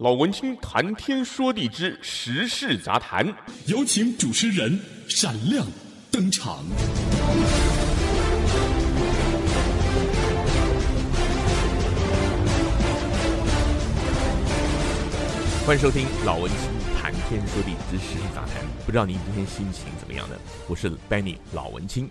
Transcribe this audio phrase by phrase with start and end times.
[0.00, 3.22] 老文青谈天说地之时事杂谈，
[3.66, 5.66] 有请主持人闪亮
[6.10, 6.64] 登场。
[15.66, 18.64] 欢迎收听老文青谈天说地之时事杂谈。
[18.86, 20.36] 不知道您今天心情怎么样呢？
[20.66, 22.08] 我是 Benny 老文青。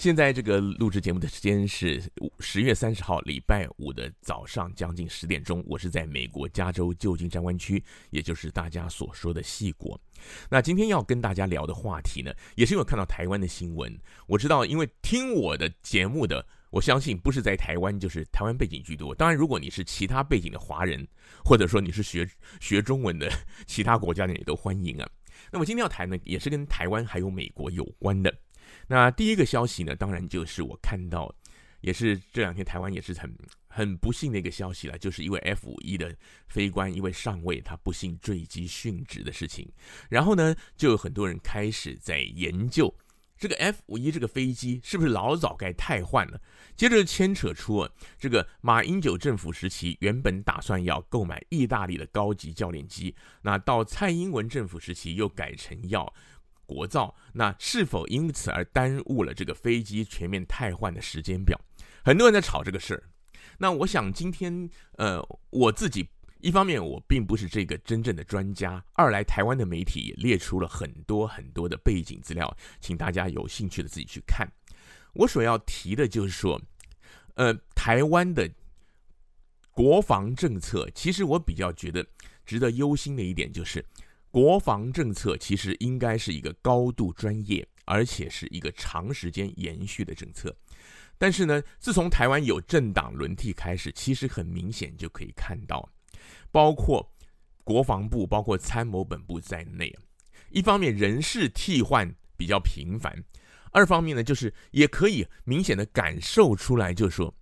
[0.00, 2.02] 现在这个录制节目的时间是
[2.38, 10.00] 十月三十号礼拜五的早上将近十点钟，我是在美国加州旧金山湾区，也就是大家所说的矽国。
[10.48, 13.94] 那今天要跟大家聊的话题呢，也是因为看到台湾的新闻。
[14.26, 19.14] 我知道，因为听我的节目的，我相信不是在台湾，就是台湾背景居多。
[19.14, 21.06] 当然，如果你是其他背景的华人，
[21.44, 22.26] 或者说你是学
[22.58, 23.30] 学中文的
[23.68, 25.06] 其他国家的，也都欢迎啊。
[25.52, 28.34] 那么今天要谈呢，也是跟台湾还有美国有关的。
[28.90, 31.32] 那第一个消息呢，当然就是我看到，
[31.80, 33.32] 也是这两天台湾也是很
[33.68, 36.12] 很不幸的一个消息了，就是一位 F-5 的
[36.48, 39.70] 飞官，一位上尉，他不幸坠机殉职的事情。
[40.08, 42.92] 然后呢，就有很多人开始在研究
[43.38, 46.42] 这个 F-5 这个飞机是不是老早该汰换了。
[46.74, 56.12] 接着牵扯出啊，这个马英九政府时期原本打算要购买意大利的高级教练机，那到蔡英文政府时期又改成要。
[56.70, 61.60] 国造，那是否因此而耽误了这个飞机全面汰换的时间表？
[62.04, 63.02] 很多人在吵这个事儿。
[63.58, 66.08] 那我想今天，呃，我自己
[66.40, 74.48] 一方面我并不是这个真正的专家，二来台湾的媒体也列出了很多很多的背景资料，请大家有兴趣的自己去看。
[75.14, 76.62] 我所要提的就是说，
[77.34, 78.48] 呃，台湾的
[79.72, 82.06] 国防政策，其实我比较觉得
[82.46, 83.84] 值得忧心的一点就是。
[84.30, 90.56] 国防政策其实应该是一个高度专业，而且是一个长时间延续的政策。
[91.18, 95.86] 但是呢，自从台湾有政党轮替开始，其实很明显就可以看到，
[96.52, 97.12] 包括
[97.64, 99.92] 国防部、包括参谋本部在内，
[100.50, 103.12] 一方面人事替换比较频繁，
[103.72, 107.34] 二方面呢，就是也可以明显的感受出来，就是说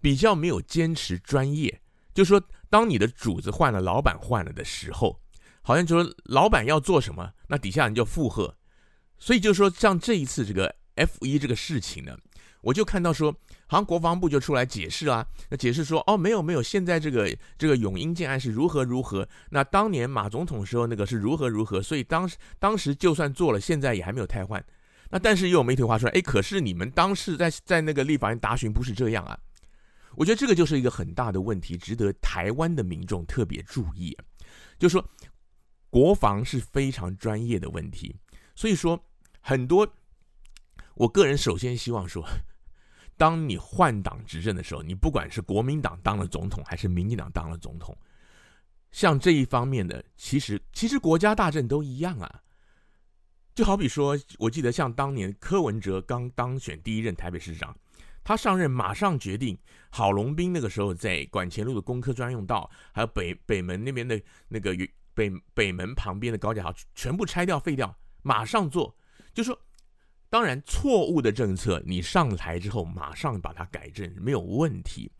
[0.00, 1.82] 比较没有坚持专业。
[2.14, 5.20] 就是说，当你的主子换了，老板换了的时候。
[5.66, 8.54] 好像就说老板要做什么，那底下人就附和，
[9.18, 12.16] 所以就说像这一次这个 F1 这个事情呢，
[12.60, 13.32] 我就看到说，
[13.66, 24.64] 好像国防部就出来解释啊，那解释说哦，没有没有，现在这个这个永英舰案是如何如何，那当年马总统时候那个是如何如何，所以当时当时就算做了，现在也还没有汰换。
[25.10, 29.36] 那但是又有媒体话说，哎，可是你们当时在在那个立法院答询不是这样啊？
[30.14, 34.16] 我觉得这个就是一个很大的问题，值得台湾的民众特别注意，
[34.78, 35.04] 就是说。
[35.90, 38.14] 国防是非常专业的问题，
[38.54, 39.02] 所以说
[39.40, 39.88] 很多，
[40.94, 42.26] 我个人首先希望说，
[43.16, 47.96] 当你换党执政的时候，你不管是国民党当了总统，还是民进党当了总统，
[48.90, 52.42] 像这一方面的，其实其实国家大政都一样啊。
[53.54, 57.74] 就好比说，我记得像当年柯文哲刚当选第一任台北市长，
[58.22, 59.56] 他上任马上决定
[59.88, 64.74] 郝龙斌那个时候在馆前路的工科专用道，还有北北门那边的那个
[65.16, 68.94] 北北门旁边的高架桥全部拆掉废掉，马上做。
[69.32, 69.58] 就说，
[70.28, 75.10] 当然错误的政策，你上台之后马上把它改正没有问题。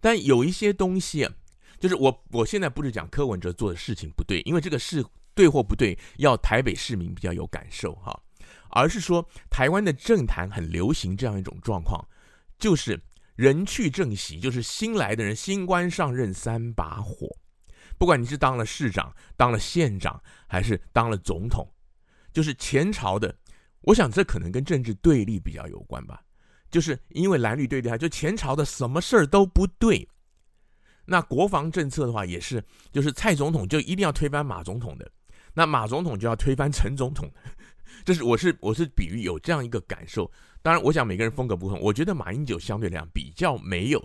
[0.00, 1.28] 但有一些东西，
[1.80, 8.22] 就是我我现在不是讲柯文哲做的事情不对，因为这个事对或不对，要台北市民比较有感受哈，
[8.70, 12.06] 而是说台湾的政坛很流行这样一种状况，
[12.58, 13.00] 就是
[13.34, 17.28] 人去政席，就是新来的人新官上任三把火。
[18.00, 20.18] 不管你是当了市长、当了县长，
[20.48, 21.70] 还是当了总统，
[22.32, 23.36] 就是前朝的，
[23.82, 26.22] 我想这可能跟政治对立比较有关吧。
[26.70, 30.08] 就是因为蓝绿对立，就前朝的什么事儿都不对。
[31.04, 35.12] 那国防政策的话，也是，就是蔡总统就一定要推翻马总统的，
[35.52, 37.52] 那马总统就要推翻陈总统的。
[38.02, 40.32] 这是我是我是比喻有这样一个感受。
[40.62, 44.02] 当然，我想每个人风格不同，我觉得马英九相对来讲比较没有。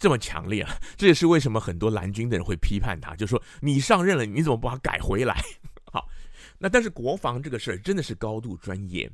[0.00, 5.38] 这么强烈啊， 这也是为什么很多蓝军的人会批判他，就说你上任了，你怎么不把它改回来？
[5.92, 6.08] 好，
[6.58, 9.08] 那但是国防这个事儿真的是高度专业。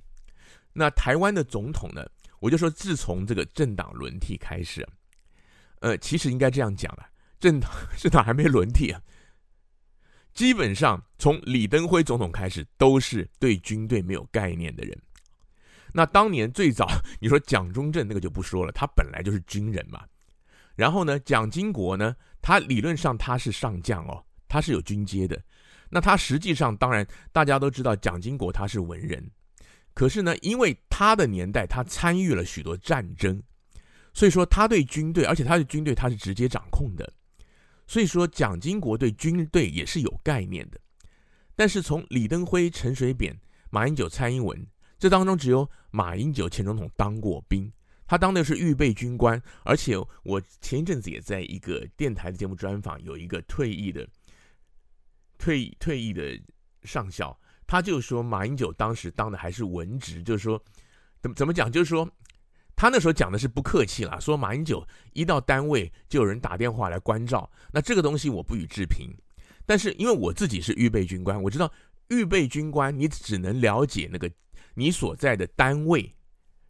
[0.73, 2.07] 那台湾的总统呢，
[2.39, 4.87] 我就说自从这个政党轮替开始，
[5.81, 7.05] 呃，其实应该这样讲了，
[7.41, 7.69] 政党
[7.99, 9.03] 政党还没轮替啊，
[10.35, 14.97] 基本上从李登辉总统开始都是对军队没有概念的人。
[15.93, 16.87] 那当年最早
[17.21, 20.05] 你说蒋中正那个就不说了，他本来就是军人嘛。
[20.77, 25.43] 然后呢，蒋经国呢，他理论上他是上将哦，他是有军阶的。
[25.89, 29.29] 那他实际上，当然大家都知道，蒋经国他是文人。
[29.95, 33.43] 可是呢，因为他的年代，他参与了许多战争，
[34.13, 37.11] 所以说他对军队，而且他的军队他是直接掌控的。
[37.87, 40.79] 所以说蒋经国对军队也是有概念的。
[41.55, 43.35] 但是从李登辉、陈水扁、
[43.71, 44.67] 马英九、蔡英文
[44.99, 47.73] 这当中，只有马英九前总统当过兵，
[48.07, 54.09] 他当的是预备军官，而且我前一阵子也在一个电台的节目专访，有一个退役的
[55.39, 56.41] 退役退役的
[56.85, 60.63] 上校，他就说马英九当时当的还是文职，就是说
[61.21, 62.09] 怎么怎么讲，就是说。
[62.79, 69.09] 他那时候讲的是不客气啦，说马英九一到单位就有人打电话来关照，那这个东西我不予置评。
[69.65, 71.73] 但是因为我自己是预备军官，我知道
[72.09, 74.31] 预备军官你只能了解那个
[74.75, 76.15] 你所在的单位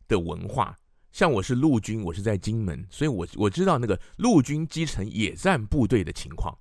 [0.07, 0.79] 的文化。
[1.17, 6.55] 像我是陆军，我是在金门，所以我我知道那个陆军基层野战部队的情况，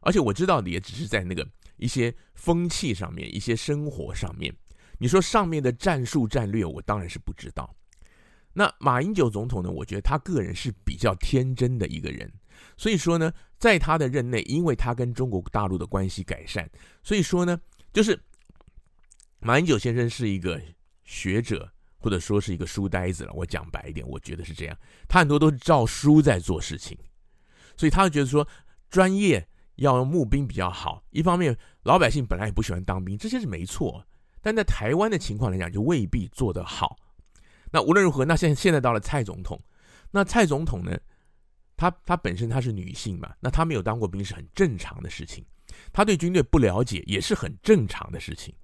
[0.00, 4.52] 而且我知道的也只是在那个一些风气上面、一些生活上面。
[4.98, 7.72] 你说上面的战术战略，我当然是不知道。
[8.52, 9.70] 那马英九总统呢？
[9.70, 12.28] 我觉得他个人是比较天真的一个人，
[12.76, 16.68] 所以说呢，在他的任内，因为他跟中国大陆的关系改善，
[17.04, 17.60] 所以说呢，
[17.92, 18.20] 就是
[19.38, 20.60] 马英九先生是一个
[21.04, 21.72] 学者，
[22.04, 23.32] 或者说是一个书呆子了。
[23.32, 24.76] 我讲白一点，我觉得是这样，
[25.08, 26.98] 他很多都是照书在做事情，
[27.78, 28.46] 所以他就觉得说，
[28.90, 31.02] 专业要用募兵比较好。
[31.08, 34.06] 一方面，老百姓本来也不喜欢当兵，这些是没错，
[34.42, 36.94] 但在台湾的情况来讲，就未必做得好。
[37.72, 39.58] 那无论如何，那现现在到了蔡总统，
[40.10, 40.94] 那蔡总统呢，
[41.74, 45.42] 他他本身她是女性嘛，那她没有当过兵是很正常的事情，
[45.90, 48.54] 她对军队不了解也是很正常的事情。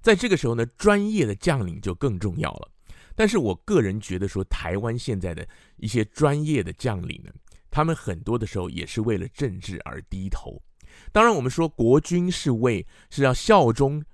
[0.00, 2.68] 在这个时候呢，专业的将领就更重要了。
[3.22, 7.30] 但是我个人觉得说，台湾现在的一些专业的将领呢，
[7.70, 10.60] 他们很多的时候也是为了政治而低头。
[11.12, 14.04] 当然，我们说国军是为是要效忠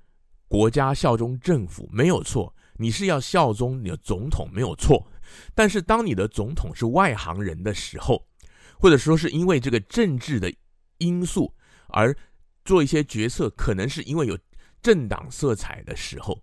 [0.47, 2.55] 国家、效忠政府，没有错。
[2.77, 5.11] 你是要效忠你的总统没有错，
[5.55, 8.29] 但是当你的总统是外行人的时候，
[8.79, 10.53] 或者说是因为这个政治的
[10.99, 11.51] 因素
[11.89, 12.15] 而
[12.63, 14.39] 做一些决策，可能是因为有
[14.83, 16.39] 政党色彩的时候，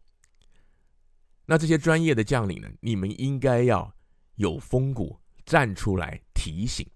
[1.45, 3.93] 那这些专业的将领呢，你们应该要
[4.35, 6.87] 有风骨站出来提醒，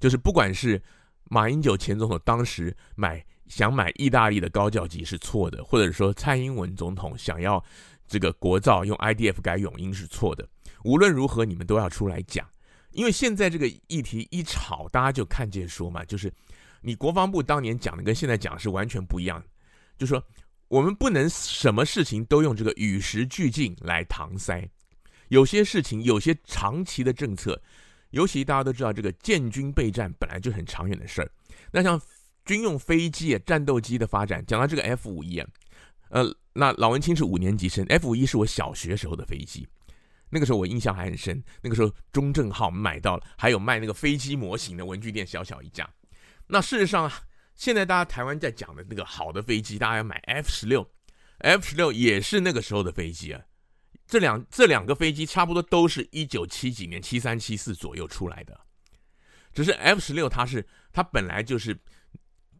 [0.00, 0.82] 就是不管是
[1.24, 7.62] 马英九前总统当时买想买意大利的高教机是错的，或者说蔡英文总统想要。
[8.10, 10.48] 这个国造用 IDF 改永鹰是错的。
[10.82, 12.48] 无论如何，你们都要出来讲，
[12.92, 16.32] 因为现在这个议题一吵，大家就看见说嘛，就是
[16.80, 19.44] 你国防部当年讲的跟现在讲的是完全不一样。
[19.98, 20.24] 就说，
[20.68, 24.68] 我们不能什么事情都用这个与时俱进来搪塞。
[25.28, 27.60] 有些事情，有些长期的政策，
[28.10, 31.30] 尤其大家都知道，这个建军备战本来就很长远的事儿。
[31.70, 32.00] 那像
[32.44, 35.46] 军用飞机、战斗机的发展，讲到这个 F 五一啊。
[36.08, 39.68] 呃，那老文青是五年级生，F 五一是我小学时候的飞机，
[40.30, 41.42] 那个时候我印象还很深。
[41.60, 45.88] 那个时候中正号买到了，还有卖那个飞机模型的文具店，小小一家。
[46.46, 47.20] 那事实上啊，
[47.58, 50.90] 现在大家台湾在讲的那个好的飞机，大家要买 F 十六
[51.40, 53.42] ，F 十六也是那个时候的飞机啊。
[54.06, 58.58] 这两这两个飞机差不多都是一九七几年，七三七四左右出来的，
[59.52, 61.78] 只是 F 十六它是它本来就是。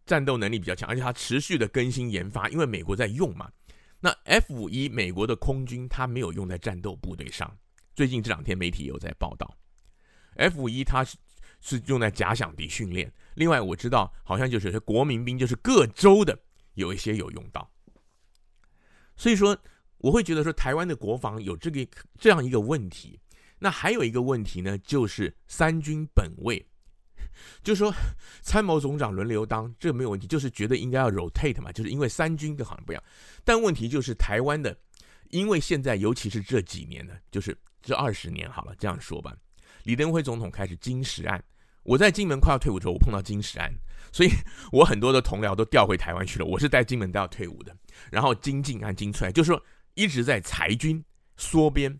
[0.04, 3.52] 战斗能力比较强，而且它持续的更新研发，因为美国在用嘛。
[4.00, 7.54] 那 F 五一美国的空军它没有用在战斗部队上，
[7.94, 9.54] 最近这两天媒体有在报道
[10.36, 11.18] ，F 五一它是
[11.60, 13.12] 是用在假想敌训练。
[13.38, 16.38] 另外我知道好像就是国民兵，就是各州的
[16.74, 17.70] 有一些有用到。
[19.16, 19.56] 所以说
[19.98, 21.86] 我会觉得说台湾的国防有这个
[22.18, 23.18] 这样一个问题。
[23.60, 26.64] 那还有一个问题呢，就是三军本位。
[27.62, 27.92] 就说，
[28.40, 33.02] 参谋总长轮流当，这没有问题，就是觉得应该要 rotate 嘛，就是因为三军跟好像不一样。
[33.44, 34.76] 但问题就是台湾的，
[35.30, 39.36] 因为现在尤其是这几年呢，就是这二十年好了，这样说吧，
[39.84, 41.42] 李登辉总统开始金石案，
[41.88, 43.72] 我在金门快要退伍的时候，我碰到金石案，
[44.12, 44.30] 所以
[44.70, 46.44] 我很多的同僚都调回台湾去了。
[46.44, 47.74] 我是在金门都要退伍的，
[48.12, 49.62] 然后金靖安、金翠，就是说
[49.94, 51.02] 一直在裁军
[51.36, 51.98] 缩编，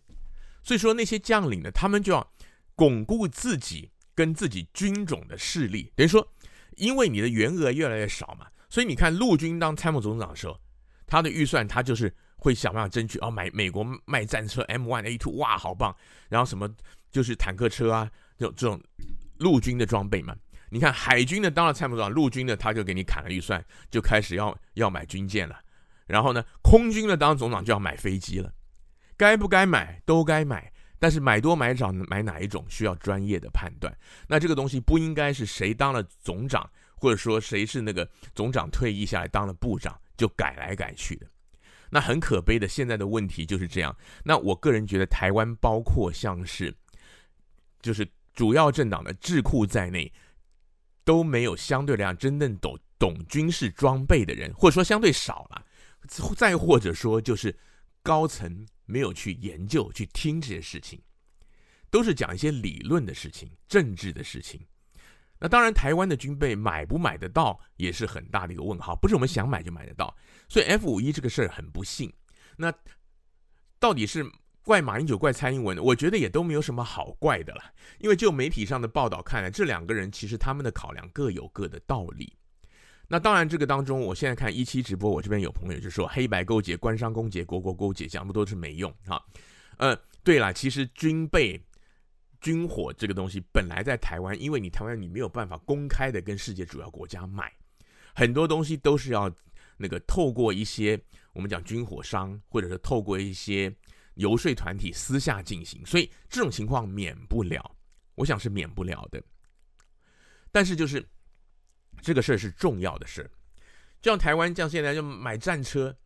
[0.63, 2.33] 所以说那些将领呢，他们就要
[2.75, 3.91] 巩固自己。
[4.19, 6.27] 跟自己军种的势力，等于说，
[6.75, 10.61] 因为你的员额越来越少嘛，所以你看陆军当参谋总长的时候，
[11.07, 15.95] 他的预算他就是会想办法争取哦，买美国卖战车 M1A2，哇，好棒，
[16.29, 16.69] 然后什么
[17.13, 18.83] 就是坦克车啊，这种这种
[19.39, 20.37] 陆军的装备嘛。
[20.71, 25.59] 你看海军的当了参谋长，陆军的他就给你砍了预算，就开始要要买军舰了。
[26.07, 28.53] 然后呢，空军的当总长就要买飞机了，
[29.17, 30.73] 该不该买都该买。
[31.01, 41.27] 但是买多买少买哪一种需要专业的判断，那这个东西不应该是谁当了总长，或者说谁是那个总长退役下来当了部长就改来改去的。
[41.89, 43.97] 那很可悲的，现在的问题就是这样。
[44.25, 46.75] 那我个人觉得，台湾包括像是
[47.81, 48.05] 就是
[48.39, 50.13] 主要政党的智库在内，
[51.03, 55.67] 都没有相对来讲真正懂懂军事装备的人，或者说相对少了，
[56.37, 57.59] 再或者说就是
[58.01, 61.03] 高层没有去研究、去听这些事情，
[61.91, 64.65] 都是讲一些理论的事情、政治的事情。
[65.41, 70.17] 那当然，台湾的军备买不买得到也是很大的一个问号，不是我们想买就买得到。
[70.49, 72.13] 所以 F 五一这个事儿很不幸。
[72.57, 72.73] 那
[73.81, 74.25] 到底是
[74.69, 75.83] 怪马英九、怪蔡英文？
[75.83, 77.63] 我觉得也都没有什么好怪的了，
[78.01, 82.37] 因为就媒体上的报道看来，这两个人其实他们的考量各有各的道理。
[83.09, 89.25] 那当然，这个当中，我现在看一期直播，我这边有朋友就说黑白勾结、官商勾结、国国勾结，讲那么多是没用哈。
[89.79, 91.59] 呃，对了，其实军备。
[92.39, 97.53] 军火这个东西本来在台湾，因为你台湾你没有办法公开的跟世界主要国家买，
[98.15, 99.29] 很多东西都是要
[99.79, 101.01] 那个透过一些
[101.33, 103.75] 我们讲军火商，或者是透过一些
[104.19, 107.75] 游说团体私下进行，所以这种情况免不了，
[108.15, 109.23] 我想是免不了的。
[110.53, 111.05] 但是就是
[112.03, 113.31] 这个事儿是重要的事，
[114.03, 115.97] 就像台湾这样现在就买战车，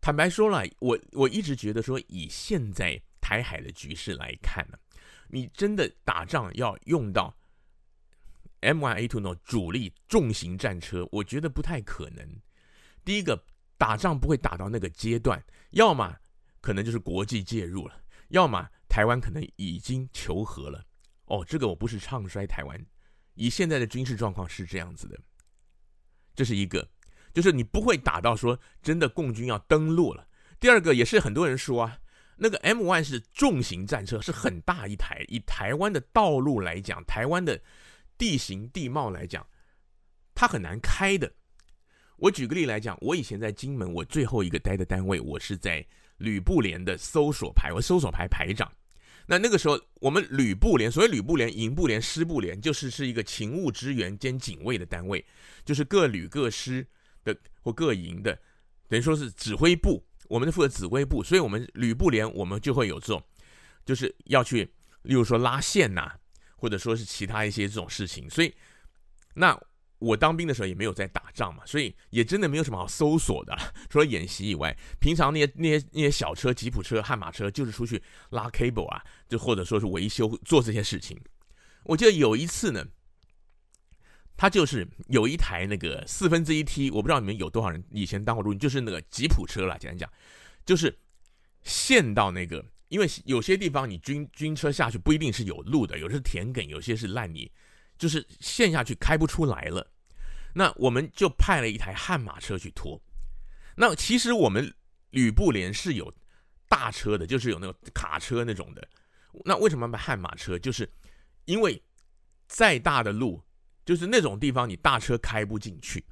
[0.00, 4.78] 坦白说了，我我一直觉得说以现在台海的局势来看呢。
[5.28, 7.36] 你真的打仗要用到
[8.60, 12.24] M1A2 那种主力重型战车，我觉得不太可能。
[13.04, 13.44] 第一个，
[13.76, 16.16] 打仗不会打到那个阶段，要么
[16.66, 17.94] 可能就是国际介入了，
[18.30, 20.84] 要么台湾可能已经求和了。
[21.26, 22.86] 哦，这个我不是唱衰台湾，
[23.34, 25.16] 以现在的军事状况是这样子的。
[26.34, 26.90] 这是一个，
[27.32, 30.26] 就是你不会打到说真的共军要登陆了。
[30.58, 32.00] 第二个，也是很多人说啊。
[32.36, 35.24] 那个 M1 是重型战车，是很大一台。
[35.28, 37.62] 以台湾的道路来讲，台湾的
[38.18, 39.46] 地形地貌来讲，
[40.34, 41.32] 它很难开的。
[42.16, 45.86] 我举个例来讲，我以前在金门，我最后一个待的单位，我是在
[46.18, 48.70] 吕布连的搜索排，我搜索排排长。
[49.26, 55.24] 那那个时候，我们吕布连，所谓吕布连、营部连、师部连，就是是一个勤务支援兼警卫的单位，
[55.64, 56.86] 就是各旅各师
[57.24, 58.38] 的或各营的，
[58.88, 60.04] 等于说是指挥部。
[60.28, 63.22] 我们是负责指挥部，所以我们吕布连我们就会有这种，
[63.84, 64.64] 就是要去，
[65.02, 66.12] 例如说拉线呐、
[66.56, 68.28] 或者说是其他一些这种事情。
[68.30, 68.54] 所以，
[69.34, 69.56] 那
[69.98, 73.56] 我当兵的时候也没有在打仗嘛，所以也真的没有什么好搜索的，
[73.88, 81.20] 除了演习以外，平常那些那些那些小车、吉普车、悍马车，就是出去拉 cable 啊，就或者说是维修做这些事情。
[81.84, 82.86] 我记得有一次呢。
[84.38, 90.12] 他就是有一台那个四分之一 T，我不知道你们有多少人以前当过陆军，就是那个吉普车啦，简单讲，
[90.66, 90.94] 就是
[91.62, 97.50] 陷到那个，因为有些地方你军军车下去不一定是有路的，有些是田埂，有些是烂泥，
[97.98, 99.90] 就是陷下去开不出来了。
[100.54, 103.00] 那我们就派了一台悍马车去拖。
[103.76, 104.74] 那其实我们
[105.10, 106.12] 旅部连是有
[106.68, 108.88] 大车的，就是有那种卡车那种的。
[109.44, 110.58] 那为什么买悍马车？
[110.58, 110.90] 就是
[111.44, 111.82] 因为
[112.46, 113.42] 再大的路。
[113.84, 116.04] 就是那种地方，你大车开不进去，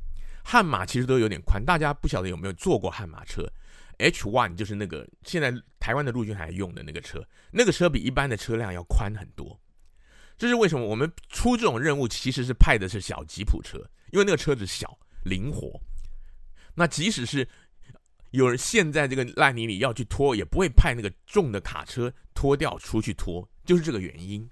[0.44, 1.60] 悍马其实都有点宽。
[1.64, 3.44] 大家不晓得有没有坐过悍马车
[3.98, 9.60] ？H one 就是那个现在台湾的陆军还用的那个车，那个车比一般的车辆要宽很多。
[10.36, 10.86] 这是为什么？
[10.86, 13.78] 我们出这种任务其实是派的是小吉普车，
[14.10, 15.80] 因为那个车子小灵活。
[16.74, 17.48] 那即使是
[18.30, 24.48] 有人陷在这个烂泥里要去拖，也不会派那个重的卡车拖掉出去拖，就是这个原因。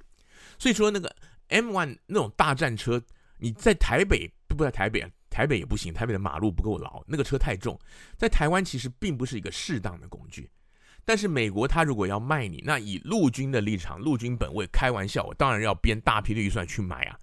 [0.59, 1.15] 所以说那个。
[1.49, 3.03] M one 那种大战车，
[3.37, 5.07] 你在台北不不在台北？
[5.29, 7.79] 台北也不行，台北的马路不够牢，那个车太重。
[8.17, 10.51] 在台湾其实并不是一个适当的工具。
[11.05, 17.19] 但是美国他如果要卖你，那以陆军的立场，陆军本位，开玩笑，我当然要编大批的预算去买啊。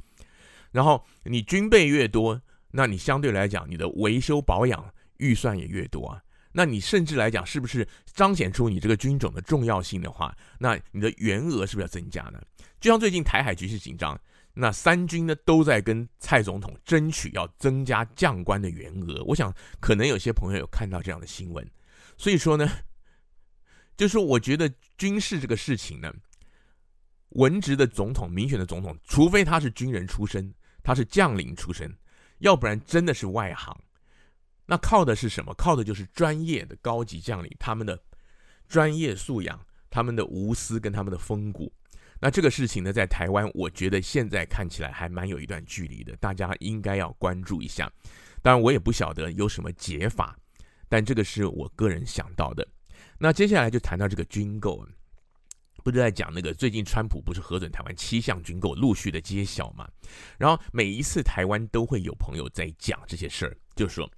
[0.71, 6.21] 然后你军备越多，那你相对来讲，你的维修保养预算也越多啊。
[6.51, 12.41] 那你甚至来讲，是不是彰显出你这个军种的重要性的话，那你的员额是不是要增加呢？
[12.79, 14.19] 就像最近台海局势紧张，
[14.53, 19.23] 那三军呢都在跟蔡总统争取要增加将官的员额。
[19.25, 21.65] 我想可能有些朋友有看到这样的新闻，
[22.17, 22.67] 所以说呢，
[23.99, 26.09] 就是我觉得军事这个事情呢，
[27.31, 31.93] 文职的总统、民选的总统，除非他是军人出身，他是将领出身，
[32.37, 33.77] 要不然真的是外行。
[34.65, 35.53] 那靠的是什么？
[35.55, 38.01] 靠的就是专业的高级将领，他们的
[38.69, 41.69] 专业素养、他们的无私跟他们的风骨。
[42.21, 47.91] 那这个事情呢，在台湾，我觉得现在看起来还蛮有一段距离的，大家应该要关注一下。
[48.41, 50.39] 当然，我也不晓得有什么解法，
[50.87, 52.65] 但这个是我个人想到的。
[53.19, 54.83] 那接下来就谈到这个军购，
[55.83, 59.87] 不是在讲那个最近川普不是核准台湾七项军购陆续的揭晓嘛？
[60.37, 64.09] 然后每一次台湾都会有朋友在讲这些事儿，就是说。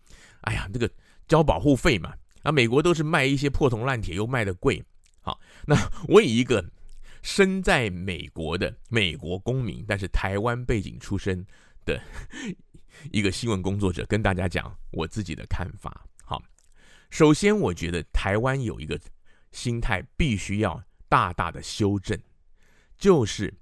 [0.41, 0.89] 哎呀，这个
[1.27, 4.83] 交保护费嘛，啊，美国都是卖一些破铜烂铁，又卖的贵。
[5.21, 5.75] 好，那
[6.07, 6.67] 我以一个
[7.21, 11.45] 身在美国的美国公民，但是台湾背景出身
[11.85, 12.01] 的
[13.11, 16.03] 一个新闻工作者，跟大家讲我自己的看法。
[17.11, 18.99] 首先我觉得台湾有一个
[19.51, 22.17] 心态必须要大大的修正，
[22.97, 23.53] 就是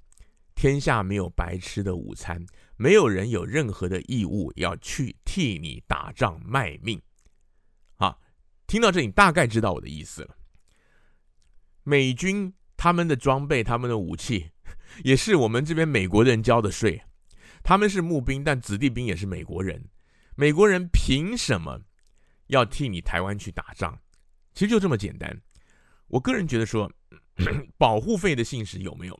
[0.54, 2.46] 天下没有白吃的午餐，
[2.78, 7.02] 没有人有任何的义务要去替你打仗卖命。
[7.96, 8.22] 好，
[8.68, 10.38] 听到这里，大概知道我的意思了。
[11.84, 14.52] 美军他们的装备、他们的武器，
[15.04, 17.02] 也是我们这边美国人交的税。
[17.64, 19.90] 他们是募兵，但子弟兵也是美国人。
[20.36, 21.82] 美国人凭什么
[22.50, 23.98] 要替你台湾去打仗？
[24.54, 25.42] 其实就这么简单。
[26.08, 26.92] 我个人觉得说，
[27.78, 29.20] 保护费的信实有没有？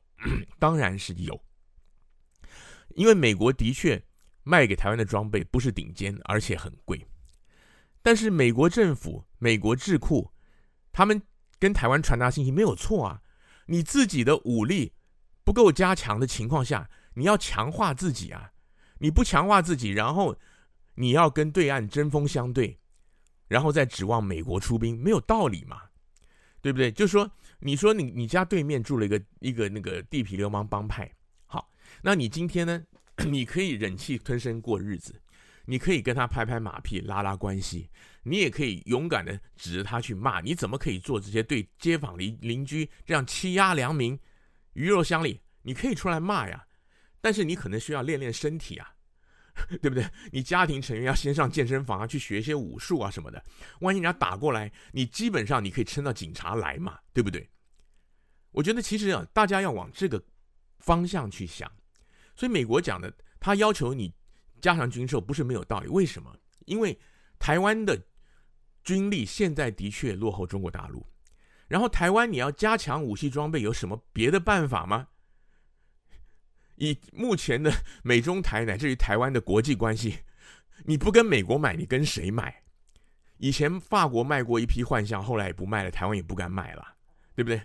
[0.60, 1.42] 当然是有。
[2.96, 4.04] 因为美国的确
[4.44, 7.08] 卖给台湾的装备不是顶尖，而且很贵。
[8.02, 10.32] 但是美国政府、美国智库，
[10.92, 11.22] 他们
[11.60, 13.22] 跟台湾传达信息没有错啊。
[13.68, 14.94] 你自己的武力
[15.44, 18.52] 不够加强的情况下，你要强化自己啊。
[18.98, 20.36] 你不强化自己，然后
[20.96, 22.79] 你要跟对岸针锋相对，
[23.50, 25.82] 然后再指望美国出兵，没有道理嘛。
[26.62, 26.92] 对不对？
[26.92, 31.10] 就说，你说你你家对面住了一个一个那个地痞流氓帮派，
[31.46, 32.84] 好，那你今天呢？
[33.26, 35.22] 你可以忍气吞声过日子，
[35.64, 37.90] 你可以跟他拍拍马屁拉拉关系，
[38.24, 40.42] 你也可以勇敢的指着他去骂。
[40.42, 44.20] 你怎么可以做这些对街坊邻邻居这样欺压良民、
[44.74, 45.40] 鱼肉乡里？
[45.62, 46.66] 你可以出来骂呀，
[47.22, 48.96] 但是你可能需要练练身体啊。
[49.82, 50.06] 对不对？
[50.32, 53.44] 你家庭成员要先上健身房啊，去学一些武术啊什么的。
[53.82, 57.50] 万一人家打过来，你基本上你可以撑到警察来嘛，对不对？
[58.52, 60.24] 我觉得其实啊，大家要往这个
[60.80, 61.72] 方向去想。
[62.36, 64.14] 所以美国讲的，他要求你
[64.62, 65.88] 加强军售，不是没有道理。
[65.88, 66.36] 为什么？
[66.66, 66.98] 因为
[67.38, 68.00] 台湾的
[68.84, 71.06] 军力现在的确落后中国大陆，
[71.68, 75.08] 然后台湾你要加强武器装备，有什么别的办法吗？
[76.80, 77.72] 以目前的
[78.04, 80.20] 美中台乃至于台湾的国际关系，
[80.86, 82.64] 你不跟美国买，你跟谁买？
[83.38, 86.96] 以前法国卖过一批幻象，后来也不卖了，台湾也不敢买了，
[87.36, 87.62] 对不对？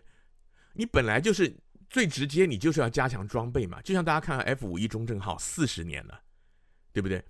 [0.75, 1.57] 你本来就是
[1.89, 3.81] 最直接，你就是要加强装备嘛。
[3.83, 6.21] 就像大家看 F 五一中正号四十年了，
[6.93, 7.25] 对不对？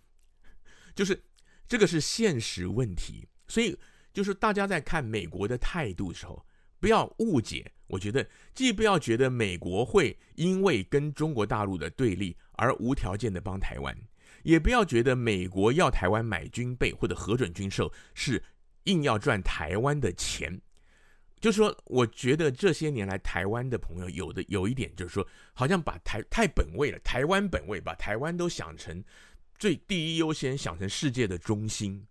[0.94, 1.22] 就是
[1.66, 3.78] 这个是现实问题，所以
[4.12, 6.46] 就是大家在看美国的态度时候，
[6.84, 7.72] 不要误解。
[7.86, 13.96] 我觉得，既不要觉得美国会因为跟中国大陆的对立而无条件的帮台湾，
[14.42, 18.42] 也不要觉得美国要台湾买军备或者核准军售是
[18.82, 20.60] 硬要赚台湾的钱。
[21.40, 29.02] 就说，我觉得这些年来台湾的朋友有的有一点就是说，好像把台太本位了，台湾本位，把台湾都想成
[29.58, 32.06] 最第一优先，想成世界的中心。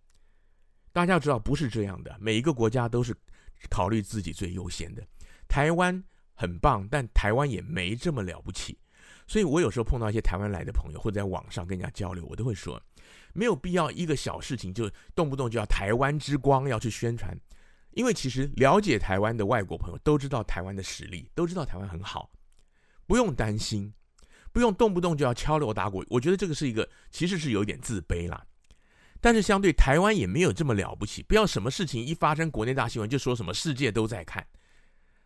[0.92, 3.14] 大家要知道，不是这样的，每一个国家都是
[3.70, 5.02] 考虑自己最优先的。
[5.48, 6.02] 台湾
[6.34, 8.78] 很棒，但台湾也没这么了不起，
[9.26, 12.82] 所以我有时候碰到一些台湾来的朋友，或者在网上跟人家交流，我都会说，
[13.32, 17.38] 没有必要一个小事情就动不动就要台湾之光要去宣传，
[17.92, 22.30] 因为其实了解台湾的外国朋友都知道台湾的实力，都知道台湾很好，
[23.06, 23.92] 不用担心，
[24.52, 28.44] 不用动不动就要敲锣打鼓，我觉得这个是一个其实是有点自卑啦，
[29.24, 34.46] 但是相对台湾也没有这么了不起，不要什么事情一发生国内大新闻就说什么世界都在看。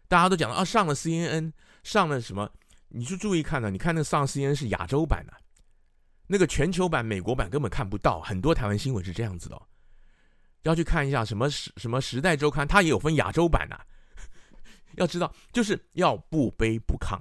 [0.06, 2.48] 大家都讲了啊，上了 CNN，上了什么？
[2.90, 5.32] 你就注意看呢、你看那上 CNN 是亚洲版的、
[6.28, 8.20] 那个全球版、美国版根本看不到。
[8.20, 9.62] 很多台湾新闻是这样子的、哦，
[10.62, 13.84] 要去看一下什么时什么时代周刊，它也有分亚洲版啊。
[14.94, 17.20] 要知道，就是要不卑不亢。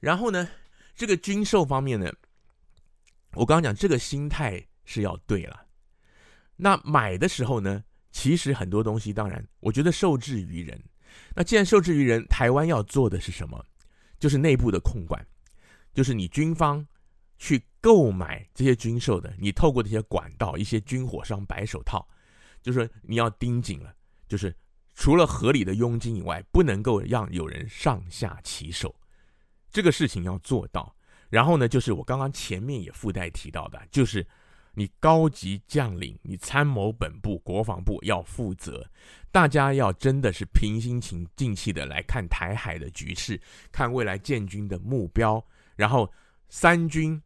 [0.00, 0.46] 然后呢，
[0.94, 2.12] 这个军售方面呢，
[3.32, 5.66] 我刚刚讲这个心态是要对了。
[6.56, 10.80] 那买的时候呢，其实很多东西，当然，我觉得受制于人。
[11.34, 13.66] 那既然受制于人，台湾要做的是什么？
[14.20, 15.26] 就是内部的控管，
[15.92, 16.86] 就是你军方
[17.38, 22.06] 去购买这些军售的，你透过这些管道，一些军火商白手套，
[22.62, 23.92] 就是你要盯紧了，
[24.28, 24.54] 就是
[24.94, 28.94] 除了合理的佣金以外，不能够让有人上下其手，
[29.72, 30.94] 这个事情要做到。
[31.28, 34.24] 然后呢，就是我刚刚前面也附带提到的，就是。
[34.74, 38.90] 你高级将领，你参谋本部、国防部要负责，
[39.32, 41.00] 大家要真的是平心
[41.36, 43.40] 静气的来看台海的局势，
[43.72, 45.44] 看未来建军的目标，
[45.76, 46.12] 然后
[46.48, 47.22] 三军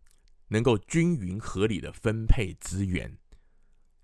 [0.48, 3.16] 能够均匀合理的分配资源。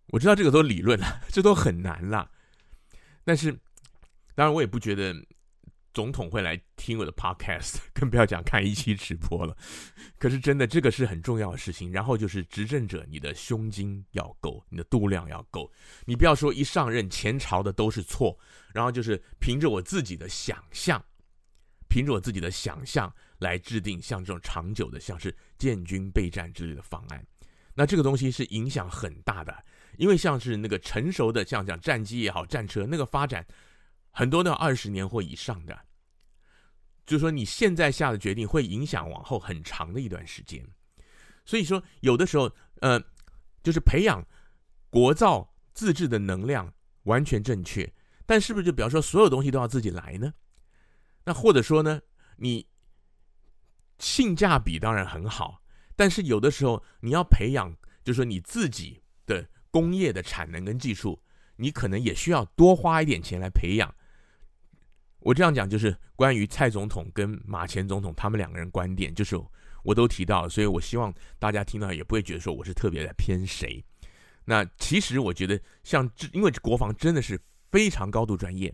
[0.09, 2.31] 我知道这个都理论了， 这都很难了，
[3.25, 3.53] 但是
[4.35, 5.15] 当然我也不觉得。
[5.95, 9.57] 总统会来听我的 podcast， 更不要讲看一期直播了。
[10.19, 11.91] 可是真的，这个是很重要的事情。
[11.91, 15.71] 然后就是执政者，你的胸襟要够，你的度量要够。
[16.05, 18.37] 你不要说一上任前朝的都是错，
[18.75, 21.03] 然后就是凭着我自己的想象，
[21.89, 27.25] 凭着我自己的想象来制定像这种长久的，像是建军备战之类的方案。
[27.77, 29.65] 那这个东西是影响很大的，
[29.97, 33.45] 因为像是那个成熟的，像讲战机也好，战车那个发展，
[34.15, 35.79] 很多都要二十年或以上的。
[37.05, 40.65] 就是说你现在下的决定会影响往后很长的一段时间。
[41.45, 42.51] 所以说有的时候，
[42.81, 42.99] 呃，
[43.63, 44.27] 就是培养
[44.89, 46.73] 国造自制的能量
[47.03, 47.93] 完全正确，
[48.25, 50.33] 但是不是就比方说所有东西都要自己来呢？
[51.25, 52.01] 那或者说呢，
[52.37, 52.67] 你
[53.99, 55.61] 性价比当然很好，
[55.97, 57.71] 但是有的时候你要培养，
[58.03, 61.23] 就是说你自己的工业的产能跟技术，
[61.57, 63.95] 你可能也需要多花一点钱来培养。
[65.25, 69.35] 我这样讲就是关于蔡总统跟马前总统他们两个人观点，就是
[69.83, 73.83] 我都提到，所以我希望大家听到也不会觉得说我是特别的偏谁。
[74.45, 77.41] 那其实我觉得像这，因为国防真的是
[77.73, 78.73] 非常高度专业。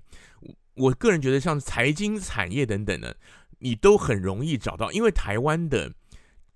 [0.74, 3.16] 我个人觉得，像财经产业等等的，
[3.60, 5.92] 你都很容易找到，因为台湾的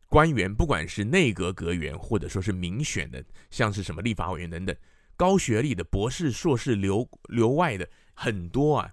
[0.09, 4.75] 官员，不管是内阁阁员，或者说是民选的，像是什么立法委员等等，
[5.17, 8.93] 高学历的博士、硕士留留外的很多啊。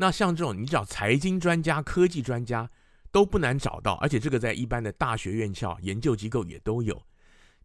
[0.00, 2.70] 那像这种，你找财经专家、科技专家
[3.12, 7.02] 都不难找到，而且这个在一般的大学院校、研究机构也都有。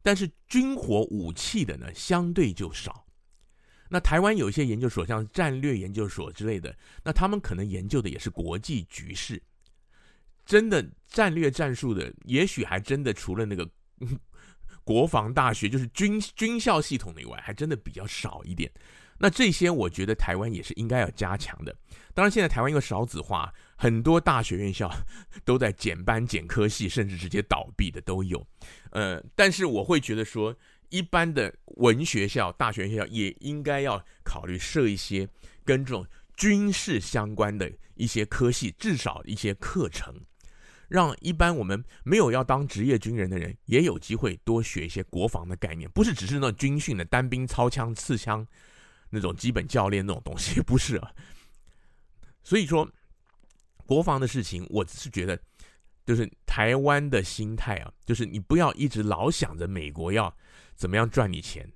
[0.03, 3.05] 但是军火武器的呢，相对就少。
[3.87, 9.41] 那台湾有一些研究所，像战略研究所之类的，那他们可能研究的也是国际局势，
[10.45, 13.65] 真的战略战术的，也许还真的除了那个
[14.85, 18.71] 国防大学，就是军军校系统的以外，还真的比较少一点。
[19.17, 21.75] 那这些我觉得台湾也是应该要加强的。
[22.13, 24.89] 当然，现在台湾因为少子化，很多大学院校
[25.43, 28.45] 都在减班、减科系，甚至直接倒闭的都有。
[28.91, 30.55] 呃，但是我会觉得说。
[30.89, 35.27] 一般的文学校、大学院校也应该要考虑设一些
[35.65, 36.05] 跟这种
[36.37, 40.13] 军事相关的一些科系，至少一些课程，
[40.87, 48.45] 让一般我们没有要当职业军人的人也有机会多学一些国防的概念，不是只是那种军训的单兵操枪、刺枪
[49.09, 51.11] 那种基本教练那种东西， 不是啊。
[52.43, 52.89] 所以说，
[53.85, 55.39] 国防的事情，我只是觉得，
[56.05, 60.35] 就是台湾的心态啊，就是你不要一直老想着美国要。
[60.77, 61.71] 怎么样赚你钱？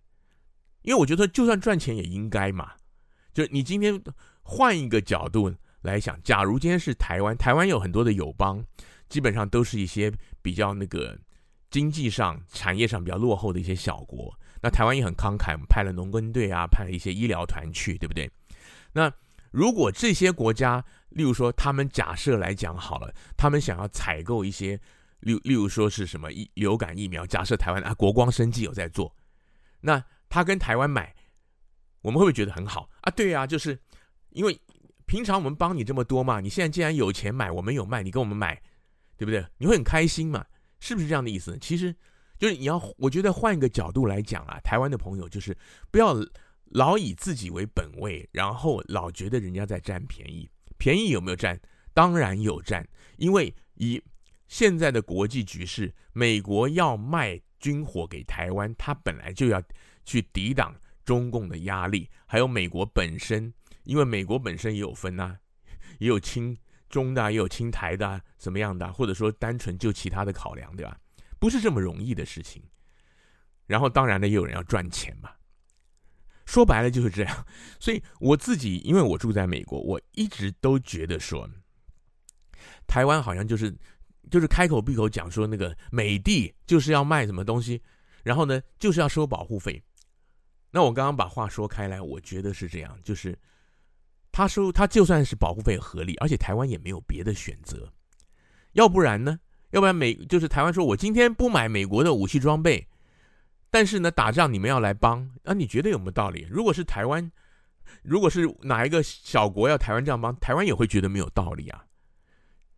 [0.81, 2.73] 因为我觉得，就算赚钱也应该嘛。
[3.33, 3.97] 就你今天
[4.43, 8.61] 换一个角度来想，假如今天是台湾，台湾有很多的友邦，
[9.09, 11.19] 基本上都是一些比较那个
[11.69, 14.33] 经济上、产业上比较落后的一些小国。
[14.61, 18.29] 那台湾也很慷慨，我们派了农耕队啊，派了一些医疗团去，对不对？
[18.93, 19.11] 那
[19.51, 24.79] 如果这些国家，例如说他们假设来讲好了，他们想要采购一些。
[25.21, 29.13] 例例如说是什么疫流感疫苗，假设台湾啊国光生技有在做，
[29.81, 31.13] 那他跟台湾买，
[32.01, 33.11] 我们会不会觉得很好啊？
[33.11, 33.77] 对啊，就是
[34.29, 34.57] 因为
[35.05, 38.61] 平常我们帮你这么多嘛，你现在既然有钱买，我们有卖，你跟我们买，
[39.19, 39.45] 对不对？
[39.57, 40.45] 你会很开心嘛？
[40.79, 41.57] 是不是这样的意思？
[41.59, 41.93] 其实
[42.37, 45.55] 就是你要，我觉得换一个角度来讲啊，台湾的朋友就是
[45.91, 46.15] 不要
[46.67, 51.59] 老以自己为本位，然后老觉得人家在占便宜，便宜有没有占？
[51.93, 54.01] 当然有占，因为以
[54.47, 59.61] 现在的国际局势，美国要卖军火给台湾，它本来就要
[60.05, 63.53] 去抵挡中共的压力，还有美国本身，
[63.83, 65.37] 因为美国本身也有分呐、
[65.97, 66.57] 也有亲
[66.89, 70.99] 中的，也有清台的、啊，怎么样的，或者说单纯就其他的考量，对吧？
[71.39, 72.61] 不是这么容易的事情。
[73.65, 75.31] 然后当然呢，也有人要赚钱嘛，
[76.45, 77.45] 说白了就是这样。
[77.79, 81.49] 所以我自己，因为我住在美国，我一直都觉得说，
[82.87, 83.73] 台湾好像就是。
[84.29, 87.81] 就是开口闭口讲说那个美帝就是要卖什么东西，
[88.21, 89.81] 然后呢就是要收保护费。
[90.69, 93.35] 那我刚刚把话说开来，我觉得是这样，就是
[94.31, 97.91] 他收他就算是保护费合理，而且台湾也没有别的选择，
[98.73, 99.39] 要不然呢？
[99.71, 102.87] 要不然美就是台湾说我今天不买美国的武器装备，
[103.69, 106.47] 但是呢打仗你们要来帮，啊你觉得有没有道理？
[106.49, 107.31] 如果是台湾，
[108.01, 111.85] 如果是哪一个小国要台湾这样帮，台湾也会觉得没有道理啊。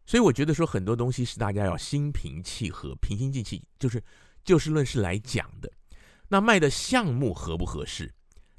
[0.05, 4.03] 所以我觉得说很多东西是大家要心平气和、平心静气，就是
[4.43, 5.71] 就事论事来讲的。
[6.27, 8.13] 那卖的项目合不合适，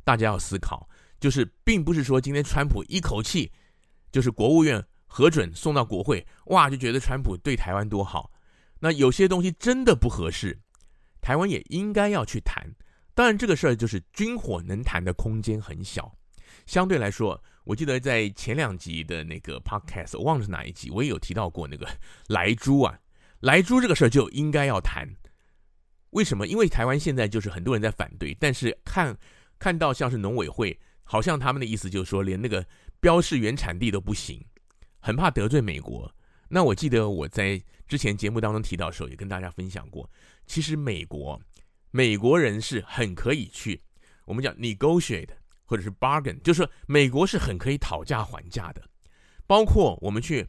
[0.04, 0.88] 大家要思考。
[1.22, 3.48] 就是并不是说今天川普一口气
[4.10, 8.32] 就是国务院核准送到国会，哇，就觉得川普对台湾多好。
[8.80, 10.58] 那有些东西真的不合适，
[11.20, 12.68] 台湾也应该要去谈。
[13.14, 16.12] 当然，这个事儿就是军火能谈的空间很小，
[16.66, 17.40] 相对来说。
[17.62, 21.86] 我记得在前两集的那个 podcast，我忘了是哪一集，我也有提到过那个
[22.26, 22.98] 莱猪啊，
[23.38, 25.08] 莱猪这个事儿就应该要谈。
[26.10, 26.48] 为什么？
[26.48, 29.16] 因为台湾现在就是很多人在反对，但是看
[29.60, 30.76] 看到像是农委会，
[31.12, 32.66] 好像他们的意思就是说，连那个
[32.98, 34.42] 标示原产地都不行，
[34.98, 36.10] 很怕得罪美国。
[36.48, 40.10] 那我记得我在之前节目当中提到的时候，也跟大家分享过，
[40.46, 41.38] 其实美国
[41.90, 43.78] 美国人是很可以去，
[44.24, 45.28] 我们讲 negotiate
[45.66, 48.82] 或者是 bargain，就是说美国是很可以讨价还价的，
[49.46, 50.48] 包括我们去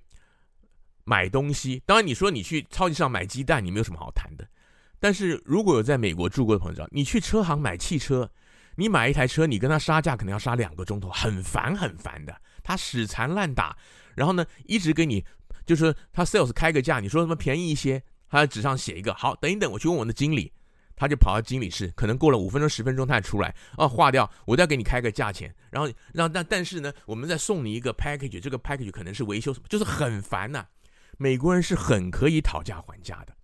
[1.04, 1.84] 买东西。
[1.86, 4.48] 当然，你说你去超级市场买鸡蛋，你没有什么好谈的。
[4.98, 8.32] 但是如果有在美国住过的朋友知道，你去车行买汽车。
[8.76, 12.36] 你买一台车，你跟他杀价可能要杀两个钟头，很烦很烦的。
[12.64, 13.78] 他死缠烂打，
[14.16, 15.24] 然后呢，一直给你，
[15.66, 20.50] 就是他 sales 开个价，你说什么便宜一些，他在纸上写一个，好，等一等，我去问我的经理，
[20.96, 30.66] 他就跑到经理室，可能过了五分钟十分钟，他才出来，哦，划掉，我再给你开个价钱，然后让但但是呢，我们再送你一个 package，这个 package 可能是维修什么，就是很烦呐、
[31.18, 33.36] 美国人是很可以讨价还价的，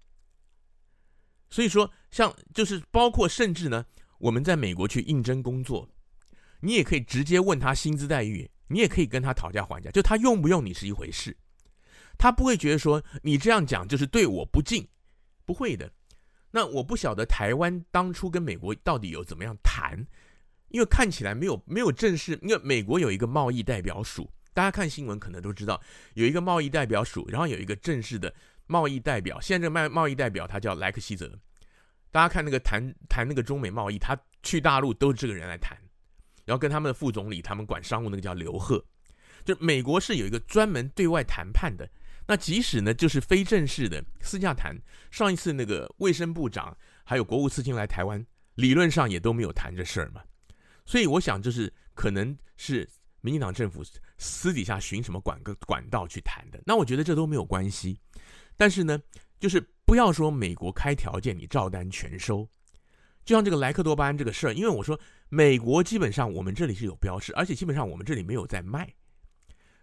[1.49, 3.85] 所以说，像就是包括甚至呢。
[4.19, 5.89] 我们在美国去应征工作，
[6.61, 11.35] 你也可以直接问他薪资待遇，你也可以跟他讨价还价，就他用不用你是一回事，
[12.17, 14.87] 他不会觉得说你这样讲就是对我不敬，
[15.45, 15.91] 不会的。
[16.51, 20.05] 那我不晓得台湾当初跟美国到底有怎么样谈，
[20.69, 25.79] 因为看起来没有没有正式，因为美国有一个贸易代表署，大家看新闻可能都知道
[26.15, 28.33] 有一个贸易代表署，然后有一个正式的
[28.65, 31.39] 贸易代表，现在这个贸易代表他叫莱克希泽。
[32.11, 35.77] 大家看那个谈谈那个中美贸易，他去大陆都是这个人来谈，
[36.43, 38.83] 然后跟他们的副总理，他们管商务那个叫刘鹤，
[39.45, 41.87] 就美国是有一个专门对外谈判的。
[42.25, 44.75] 那即使呢，就是非正式的私下谈，
[45.11, 50.23] 上一次那个卫生部长还有国务次卿来台湾，理论上也都没有谈这事儿嘛。
[50.85, 52.89] 所以我想，就是可能是
[53.21, 53.83] 民进党政府
[54.17, 56.59] 私底下寻什么管个管道去谈的。
[56.65, 57.99] 那我觉得这都没有关系，
[58.57, 58.99] 但是呢，
[59.39, 59.63] 就是。
[59.89, 62.47] 不要说美国开条件，你照单全收。
[63.25, 64.99] 就像这个莱克多巴胺这个事儿，因为我说
[65.29, 68.93] 美国基本上我们这里是有标示，而且基本上我们这里没有在卖，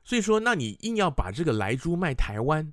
[0.04, 2.72] 所以说那你硬要把这个莱猪卖台湾，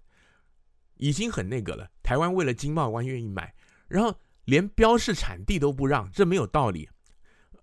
[0.98, 1.90] 已经很那个了。
[2.04, 3.56] 台湾为了经贸湾愿意买，
[3.88, 4.16] 然后
[4.46, 6.88] 连标示产地都不让，这没有道理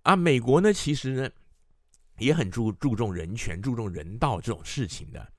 [0.03, 0.17] 啊。
[0.17, 1.29] 美国呢，其实呢
[2.17, 5.31] 也很注注重人权、注重人道这种事情的。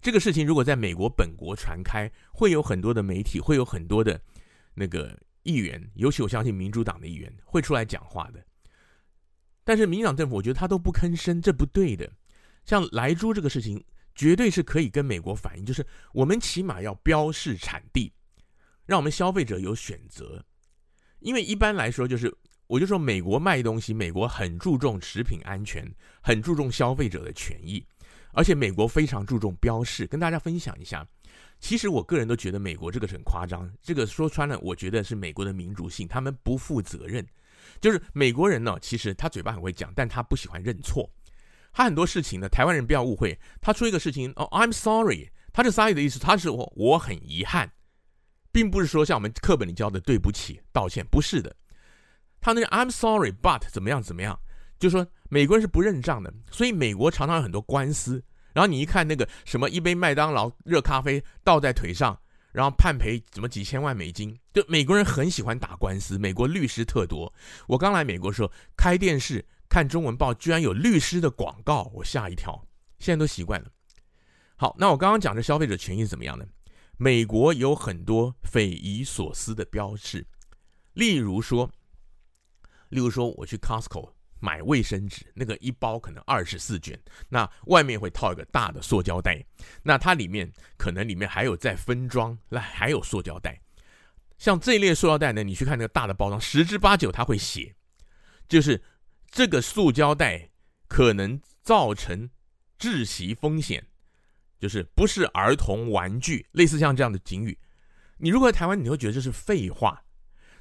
[0.00, 4.20] 这个事情如果在美国本国传开，会有很多的媒体，会有很多的
[4.74, 8.44] 那个议员，尤其我相信民主党的议员会出来讲话的。
[9.62, 12.10] 但是民党政府，我觉得他都不吭声，这不对的。
[12.64, 13.84] 像莱猪这个事情，
[14.14, 18.12] 绝对是可以跟美国反映，就是我们起码要标示产地，
[18.86, 20.44] 让我们消费者有选择。
[21.18, 22.34] 因为一般来说，就是
[22.66, 25.86] 我就说美国卖东西，美国很注重食品安全，
[26.22, 27.86] 很注重消费者的权益。
[28.32, 31.06] 而且美国非常注重标示，跟大家分享一下。
[31.58, 37.26] 其实我个人都觉得美国这个很夸张，这个说穿了，我觉得是美国的民族性，他们不负责任。
[37.80, 41.08] 就是美国人呢，其实他嘴巴很会讲，但他不喜欢认错。
[41.72, 47.70] 他很多事情呢，台湾人不要误会，他出一个事情哦，I'm sorry，他这 sorry 的意思，他是我我很遗憾，
[48.50, 51.54] 并不是说像我们课本里教的对不起、道歉，不是的。
[52.40, 54.40] 他那个 I'm sorry but 怎么样怎么样。
[54.78, 58.22] 就说美国人是不认账的，所以美国常常有很多官司。
[58.52, 67.32] 然后你一看那个什么一杯麦当劳热咖啡倒在腿上，然后判赔怎么几千万美金，就美国人很喜欢打官司，美国律师特多。
[67.68, 72.66] 我刚来美国时候，开电视看中文报，居然有律师的广告，我吓一跳。
[72.98, 73.70] 现在都习惯了。
[74.56, 76.44] 好，那我刚刚讲的消费者权益是怎么样呢？
[76.96, 80.26] 美国有很多匪夷所思的标志，
[80.94, 81.70] 例如说，
[82.88, 84.10] 例如说我去 Costco。
[84.40, 86.98] 买卫生纸，那个一包可能二十四卷，
[87.28, 89.44] 那外面会套一个大的塑胶袋，
[89.82, 93.60] 那它里面可能里面还有在分装，那还有塑胶袋。
[94.38, 97.74] 像这一类塑胶袋呢，你去看那个大的包装，十之八九它会写，
[98.48, 98.82] 就是
[99.30, 100.50] 这个塑胶袋
[100.88, 102.30] 可能造成
[102.78, 103.86] 窒息风险，
[104.58, 107.58] 就是不是儿童玩具，类似像这样的警语。
[108.16, 110.02] 你如果台湾，你会觉得这是废话。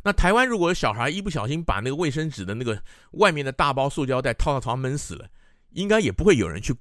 [0.03, 2.81] 那台湾如果小孩一不小心把那个卫生纸的那个
[3.11, 5.27] 外面的大包塑胶袋套到床上闷死了，
[5.71, 6.73] 应该也不会有人去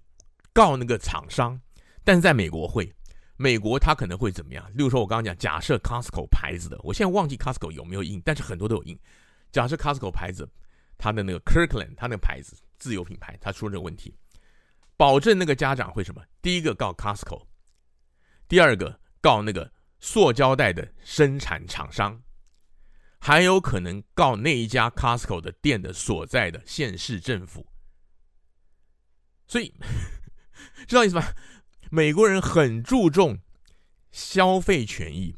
[0.52, 1.60] 告那个厂商。
[2.04, 2.90] 但是在美国会，
[3.36, 4.64] 美国他可能会怎么样？
[4.74, 8.98] 例如说，我刚刚讲，假设 Costco 牌子的，我现在忘记 Costco 有没有印，但是很多都有印。
[9.52, 10.48] 假设 Costco 牌子，
[10.96, 14.14] 它的那个 Kirkland，它那个牌子自有品牌，它出了这个问题，
[14.96, 16.22] 保证那个家长会什么？
[16.40, 17.42] 第一个告 Costco，
[18.48, 22.18] 第二个告那个塑胶袋的生产厂商。
[23.18, 27.66] 还有可能告那一家 Costco 的店的所在的县市政府，
[29.46, 29.74] 所以
[30.86, 31.34] 知道意思吧？
[31.90, 33.38] 美国人很注重
[34.12, 35.34] 消费权益，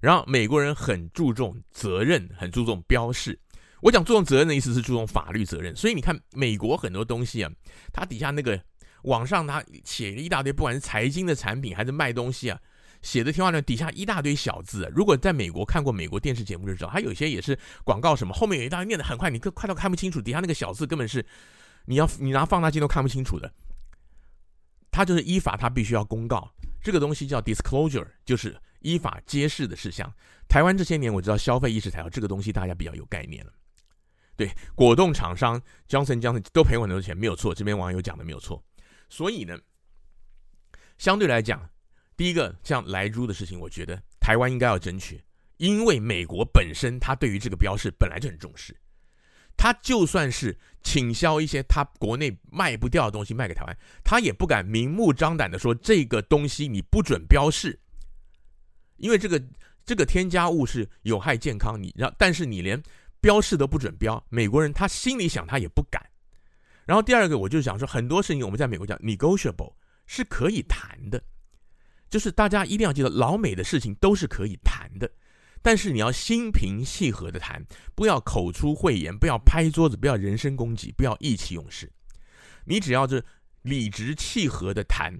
[0.00, 3.38] 然后美国人很注重责任，很注重标示。
[3.80, 5.74] 我讲注重责任的意思是注重法律责任。
[5.74, 7.50] 所以你看，美国很多东西啊，
[7.92, 8.62] 它底下那个
[9.02, 12.60] 网上它写了一大堆，不管是财经的产品还是卖东西啊，
[13.02, 14.90] 写的天花乱，底下一大堆小字。
[14.94, 21.24] 如果在美国看过美国电视节目就知道，它有些也是广告什么，后面有一大堆念得很快，你快到看不清楚，底下那个小字根本是
[21.84, 23.52] 你要你拿放大镜都看不清楚的。
[24.90, 30.12] 它就是依法，它必须要公告这个东西叫 disclosure，就是依法揭示的事项。
[30.48, 33.52] 台湾这些年我知道消费意识才好，这个东西大家比较有概念了。
[34.36, 37.54] 对，果冻厂商 Johnson Johnson 都赔我很多钱，没有错。
[37.54, 38.62] 这边网友讲的没有错。
[39.08, 39.58] 所以呢，
[40.98, 41.68] 相对来讲，
[42.22, 45.20] 第一个像莱猪的事情，我觉得台湾应该要争取，
[45.56, 48.76] 因为美国本身它对于这个标示本来就很重视，
[49.56, 57.76] 它就算是倾销一些它国内卖不掉的东西卖给台湾，它也不敢明目张胆的说这个东西你不准标示，
[58.98, 59.42] 因为这个
[59.84, 62.80] 这个添加物是有害健康，你让但是你连
[63.20, 66.00] 标示都不准标，美国人他心里想他也不敢。
[66.84, 69.74] 然后第二个，我就想说，很多事情我们在美国讲 negotiable
[70.06, 71.20] 是可以谈的，
[72.12, 75.10] 就是大家一定要记得，老美的事情都是可以谈的，
[75.62, 81.90] 但是你要心平气和的谈，不要口出秽言，不要拍桌子，不要人身攻击，不要意气用事，
[82.66, 83.24] 你只要是
[83.62, 85.10] 理直气和的谈，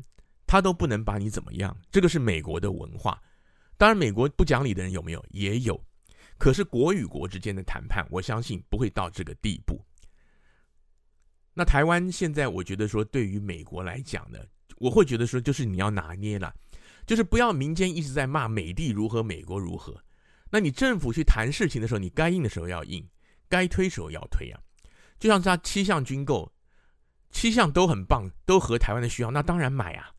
[0.46, 1.74] 他都不能把你怎么样。
[1.90, 3.18] 这个是美国的文化。
[3.78, 5.24] 当然，美国不讲理的人有没有？
[5.30, 5.82] 也有。
[6.36, 9.82] 可是国与国之间的谈判，我相信不会到这个地步。
[11.54, 14.38] 那台湾现在，我觉得说，对于美国来讲呢，
[14.76, 16.52] 我会觉得说，就是你要拿捏了，
[17.12, 20.02] 就是不要民间一直在骂美帝如何，美国如何。
[20.50, 23.06] 那你政府去谈事情的时候，你该硬的时候要硬，
[23.50, 24.58] 该推时候要推啊。
[25.18, 26.50] 就像他七项军购，
[27.30, 30.10] 七项都很棒，都合台湾的需要，那当然买啊。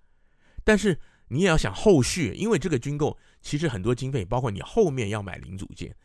[0.64, 5.96] 但是你也要想后续，因为这个军购其实很多经费，包括你后面要买零组件、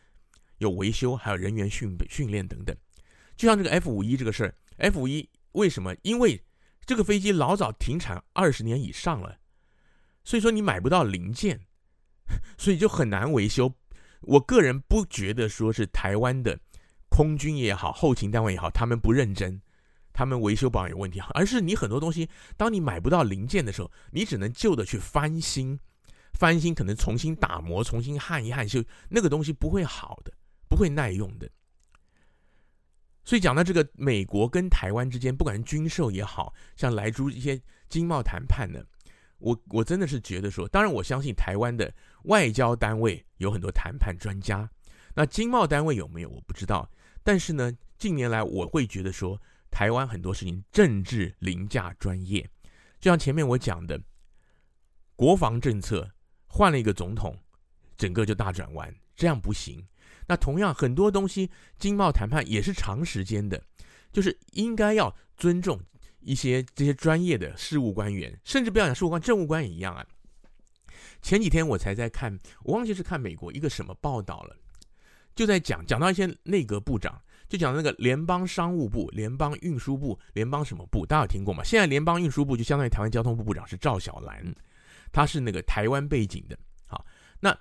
[0.57, 2.74] 有维修，还有人员训训练等等。
[3.37, 4.55] 就像这个 F 五一这个事儿。
[4.79, 5.94] F 五一为什么？
[6.01, 6.42] 因为
[6.87, 9.38] 这个飞机老早停产二十年以上了，
[10.29, 11.59] 所以说你买不到零件，
[12.59, 13.73] 所以就很难维修。
[14.21, 16.61] 我个人不觉得说是台湾的
[17.09, 19.59] 空军也好，后勤单位也好，他们不认真，
[20.12, 25.81] 他们维修保养有问题，而是你很多东西，当你买不到零件的时候，你只能旧的去翻新，
[26.35, 30.35] 翻新可能重新打磨，重新焊一焊修，那个东西不会好的，
[30.69, 31.49] 不会耐用的。
[33.25, 38.85] 所以讲到这个美国跟台湾之间，不管是军售也好，像莱猪一些经贸谈判呢，
[39.38, 41.92] 我我真的是觉得说，当然我相信台湾的
[42.24, 44.68] 外交单位有很多谈判专家，
[45.14, 46.90] 那经贸单位有没有我不知道，
[47.22, 52.42] 但是呢，近年来我会觉得说，台湾很多事情政治凌驾专业，
[53.01, 54.01] 就像前面我讲的，
[55.14, 56.11] 国防政策
[56.46, 57.37] 换了一个总统，
[57.96, 59.87] 整个就大转弯，这样不行。
[60.27, 63.62] 那同样很多东西，经贸谈判也是长时间的，
[64.12, 65.81] 就是应该要尊重
[66.20, 70.07] 一些这些专业的事务官员，甚至不要讲事务官，政务官也一样啊。
[71.22, 74.57] 前几天我才在看，我忘记是看美国一个什么报道了，
[75.35, 81.64] 就在讲讲到一些内阁部长，就讲那个联邦商务部、联邦运输部、联邦什么部，大家有听过吗？
[81.64, 84.54] 现在联邦运输部就相当于台湾交通部部长是赵小兰，
[85.12, 86.59] 他是那个台湾背景的。
[86.87, 87.04] 好，
[87.40, 87.57] 那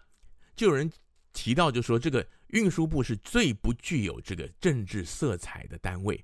[0.55, 0.91] 就有人。
[1.33, 6.19] 提到就说这个运输部是最不具有这个政治色彩的单位。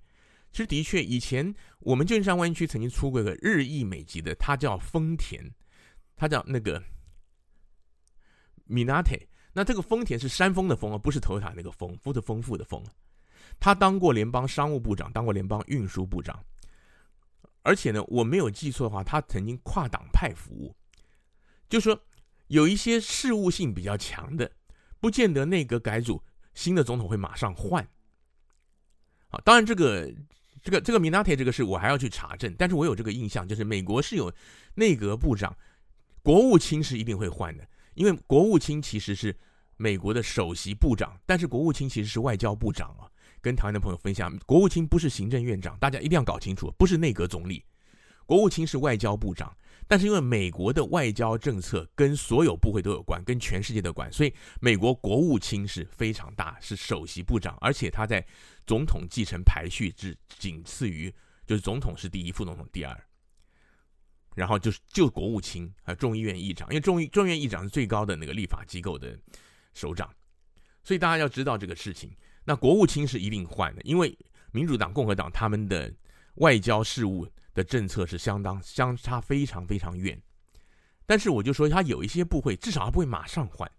[0.54, 5.52] 其实的确，以前我们旧金山湾区曾经出过一个日裔美籍的，他叫丰田，
[6.16, 6.82] 他叫那个
[8.70, 9.28] Minate。
[9.52, 12.82] 那这个丰田是山峰的峰而不是头塔那个丰，富的丰富的丰。
[13.60, 16.44] 他当过联邦商务部长，当过联邦运输部长，
[17.64, 20.76] 而且呢，我没有记错的话，他曾经跨党派服务，
[21.68, 22.00] 就说
[22.48, 24.52] 有一些事务性比较强的。
[25.00, 27.86] 不见得内阁改组，新的总统会马上换。
[29.28, 30.10] 好，当然这个
[30.64, 34.34] 这个这个米纳特这个事我还要去查证，但是我有这个印象，就是美国是有
[34.76, 35.56] 内阁部长，
[36.22, 39.36] 国务卿是一定会换的，因为国务卿其实是
[39.76, 43.12] 美国的首席部长，但是国务卿其实是外交部长啊。
[43.42, 47.62] 跟台湾的朋友分享，国务卿不是行政院长，大家一定要搞清楚，不是内阁总理，
[48.26, 49.54] 国务卿是外交部长。
[49.88, 58.26] 但是因为美国的外交政策跟所有部会都有关，跟全世界都有关，所以美国国务卿是非常大，是首席部长，而且他在
[58.66, 61.14] 总统继承排序只仅次于，
[61.46, 63.04] 就是总统是第一，副总统第二，
[64.36, 69.20] 然后就是就国务卿啊，众议院议长，因为众议众议院议长是最高的那个立法机构的
[69.74, 70.10] 首长，
[70.84, 72.10] 所以大家要知道这个事情。
[72.46, 74.18] 那国务卿是一定换的，因为
[74.52, 75.94] 民主党、共和党他们的
[76.36, 77.28] 外交事务。
[77.54, 80.22] 的政策是相当相差非常非常远，
[81.06, 83.70] 但是我就说他有一些部会至少他不会马上换，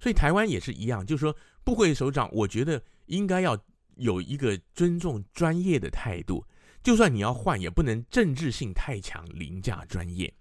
[0.00, 3.58] 所以台湾也是一样，就是说部会首长，我觉得应该要
[3.96, 6.44] 有一个尊重专业的态度，
[6.82, 10.32] 就算你要换，也不能政治性太强，凌驾专业。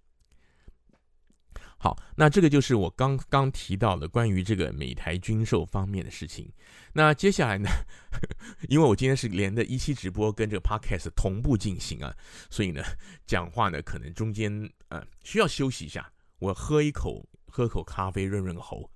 [1.80, 6.52] 好，那这个就是我刚刚提到的关于这个美台军售方面的事情。
[6.92, 7.70] 那接下来呢，
[8.68, 12.12] 因为我今天是连着一期直播跟这个 podcast 同步进行啊，
[12.50, 12.82] 所以呢，
[13.28, 14.52] 讲话呢可能中间
[14.88, 18.90] 呃需要休息一下，我喝一口喝口咖啡润润喉。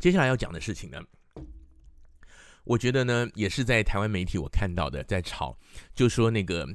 [0.00, 1.00] 接下来要讲的事情呢，
[2.64, 5.56] 我觉得呢也是在台湾媒体我看到的，在炒，
[5.94, 6.66] 就说那个。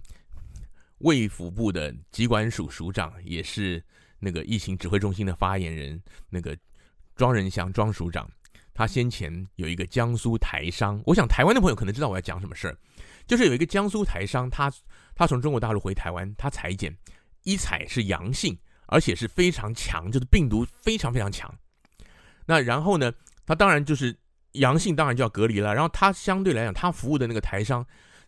[1.00, 3.84] 卫福部的疾管署署长，也是
[4.20, 6.58] 那个疫情指挥中心的发言人，那个
[7.16, 8.30] 庄人祥庄署长，
[8.74, 12.78] 他先前有一个江苏台商，我想台湾的朋友可能知道我要讲什么事儿，
[13.28, 14.72] 就是有一个江苏台商，他
[15.16, 16.96] 他从中国大陆回台湾，他采检
[17.44, 21.54] 一采是阳性，而且是非常强，就是病毒非常非常强。
[22.46, 23.14] 那然后呢，
[23.46, 24.16] 他当然就是
[24.54, 25.74] 阳性，当然就要隔离了。
[25.74, 27.86] 然后他相对来讲，他服务的那个台商。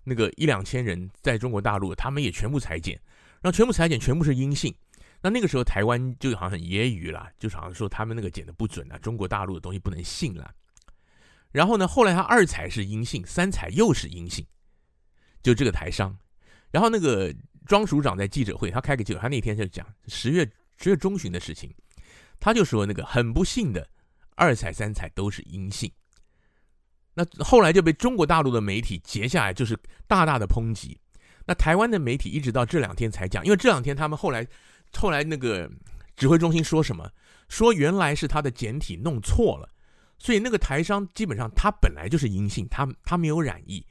[0.09, 2.95] 那个一两千人在中国大陆，他们也全部裁剪，
[3.41, 4.73] 然后全部裁剪全部是阴性。
[5.21, 10.49] 那那个时候台湾就好像很揶揄啦，就好像说他们那个检的不准啊，中国大陆的东西不能信了。
[11.51, 14.45] 然后呢，后来他二采是阴性，三采又是阴性，
[15.43, 16.17] 就这个台商。
[16.71, 17.35] 然后那个
[17.65, 21.73] 庄署长在记者会，他开个记者，他那天就讲十月十月中旬的事情，
[22.39, 23.89] 他就说那个很不幸的
[24.35, 25.91] 二采三采都是阴性。
[27.19, 30.95] 那后来就被中国大陆的媒体截下来，就是大大的抨击。
[31.47, 34.45] 那台湾的媒体一直到这两天才讲，因为这两天他们后来，
[34.93, 35.67] 后来那个
[36.15, 37.09] 指挥中心说什么？
[37.49, 39.67] 说原来是他的简体弄错了，
[40.19, 43.83] 所以那个台商基本上他本来就是阴性，他他没有染疫，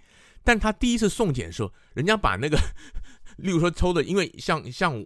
[0.45, 2.57] 但他第一次送检的时候，人家把那个，
[3.39, 5.05] 例如说抽的，因为像像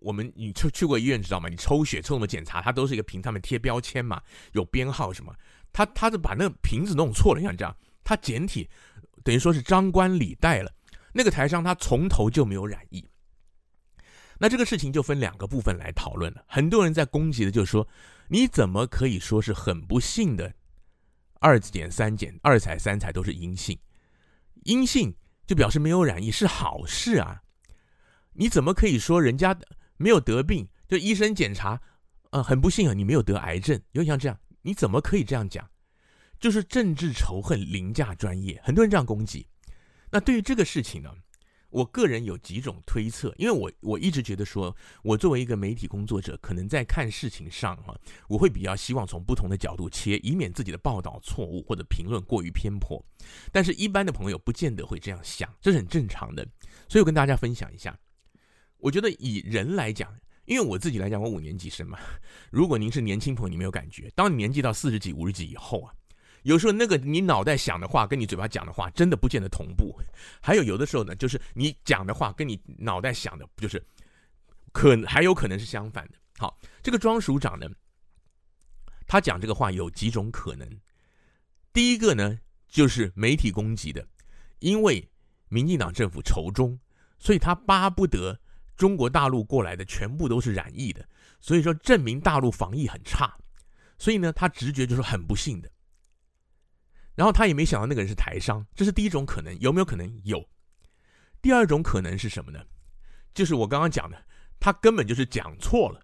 [0.00, 1.50] 我们你去去过医院知道吗？
[1.50, 5.34] 你抽血抽什么检查，它都是一个凭他们贴标签嘛，有编号什么。
[5.72, 8.68] 他他是把那个瓶子弄错了，像这样，他简体
[9.22, 10.72] 等于说是张冠李戴了。
[11.12, 13.04] 那个台商他从头就没有染疫，
[14.38, 16.44] 那这个事情就分两个部分来讨论了。
[16.46, 17.88] 很多人在攻击的就是说，
[18.28, 20.52] 你怎么可以说是很不幸的？
[21.40, 23.78] 二减三减二采三采都是阴性，
[24.64, 25.14] 阴性
[25.46, 27.42] 就表示没有染疫是好事啊？
[28.34, 29.58] 你怎么可以说人家
[29.96, 30.68] 没有得病？
[30.86, 31.80] 就医生检查，
[32.30, 34.38] 呃，很不幸啊，你没有得癌症，有点像这样。
[34.68, 35.66] 你怎么可以这样讲？
[36.38, 39.46] 就是政治仇恨凌驾专业，很多人这样攻击。
[40.10, 41.10] 那对于这个事情呢，
[41.70, 47.98] 我个人有几种推测，因为我我一直觉得说，我作为一个媒体工作者，可能在看事情上哈，
[48.28, 53.02] 我会比较希望从不同的角度切，以免自己的报道错误或者评论过于偏颇。
[53.50, 56.46] 但是，一般的朋友不见得会这样想，这是很正常的。
[56.90, 57.98] 所以我跟大家分享一下，
[58.76, 60.14] 我觉得以人来讲。
[60.48, 61.98] 因为我自己来讲，我五年级生嘛。
[62.50, 64.10] 如果您是年轻朋友，你没有感觉。
[64.16, 65.92] 当你年纪到四十几、五十几以后啊，
[66.42, 69.94] 有时候那个你脑袋想的话，跟你嘴巴讲的话，真的不见得同步。
[70.40, 73.86] 还有有的时候呢，就是你讲的话跟你脑袋想的，就是
[74.72, 76.14] 可还有可能是相反的。
[76.38, 77.68] 好，这个庄署长呢，
[79.06, 80.66] 他讲这个话有几种可能。
[81.74, 84.08] 第一个呢，就是媒体攻击的，
[84.60, 85.06] 因为
[85.50, 86.80] 民进党政府仇中，
[87.18, 88.40] 所以他巴不得。
[88.78, 91.06] 中国大陆过来的全部都是染疫的，
[91.40, 93.36] 所以说证明大陆防疫很差，
[93.98, 95.68] 所以呢，他直觉就是很不幸的。
[97.16, 100.20] 然后他也没想到那个人是台商，这是第一种可能，有没有可能？
[100.22, 100.48] 有。
[101.42, 102.64] 第二种可能是什么呢？
[103.34, 104.24] 就是我刚刚讲的，
[104.60, 106.00] 他根本就是讲错了，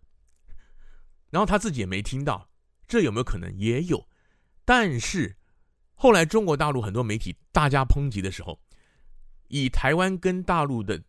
[1.30, 2.48] 然后他自己也没听到，
[2.88, 3.56] 这有没有可能？
[3.56, 4.08] 也有。
[4.64, 5.36] 但是
[5.94, 8.60] 后来中国大陆很多媒体大家抨击的时候，
[9.46, 11.00] 以台湾跟大陆的。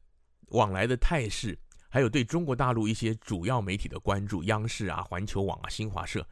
[0.50, 1.58] 往来的态势，
[1.90, 6.28] 还有对中国大陆一些主要媒体的关注，央视啊、环球网啊、新华社，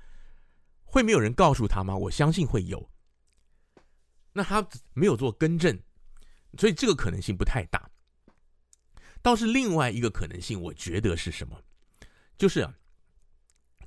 [0.84, 1.96] 会没有人告诉他吗？
[1.96, 2.90] 我相信会有。
[4.34, 5.80] 那他没有做更正，
[6.58, 7.90] 所以这个可能性不太大。
[9.22, 11.62] 倒是另外一个可能性，我觉得是什么？
[12.38, 12.68] 就是，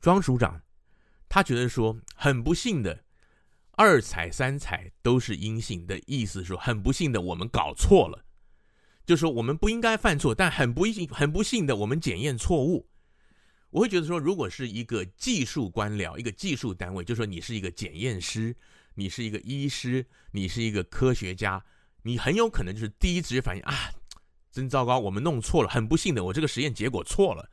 [0.00, 0.62] 庄署长
[1.28, 3.04] 他觉得说很不幸的，
[3.72, 8.25] 二彩三彩都是阴性的意思，说很不幸的我们搞错了。
[9.07, 12.88] 就是说，我们不应该犯错，但很不幸、很不幸的，我们检验错误。
[13.70, 18.57] 我会觉得说，如果是一个技术官僚、一个技术单位，就说你是一个检验师，
[18.96, 21.64] 你是一个医师，你是一个科学家，
[22.02, 23.92] 你很有可能就是第一直觉反应啊，
[24.50, 27.48] 真糟糕，我们弄错了，很不幸的，我这个实验结果错了。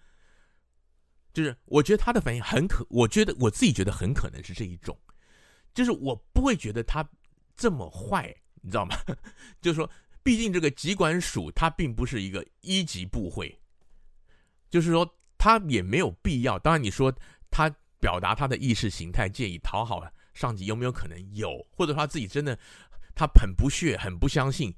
[1.34, 4.98] 就是我觉得他的反应很可，我觉得我自己觉得很可能是这一种，
[5.72, 7.08] 就是我不会觉得他
[7.56, 8.96] 这么坏，你知道吗？
[9.62, 9.88] 就是说。
[10.24, 13.60] 毕竟这个疾管署它并不是一个一级部会，
[14.70, 16.58] 就是说他也没有必要。
[16.58, 17.14] 当然你说
[17.52, 17.70] 他
[18.00, 20.02] 表达他的意识形态，建议讨好
[20.34, 21.66] 上级，有没有可能有？
[21.72, 22.58] 或者他自己真的
[23.14, 24.74] 他很不屑、很不相信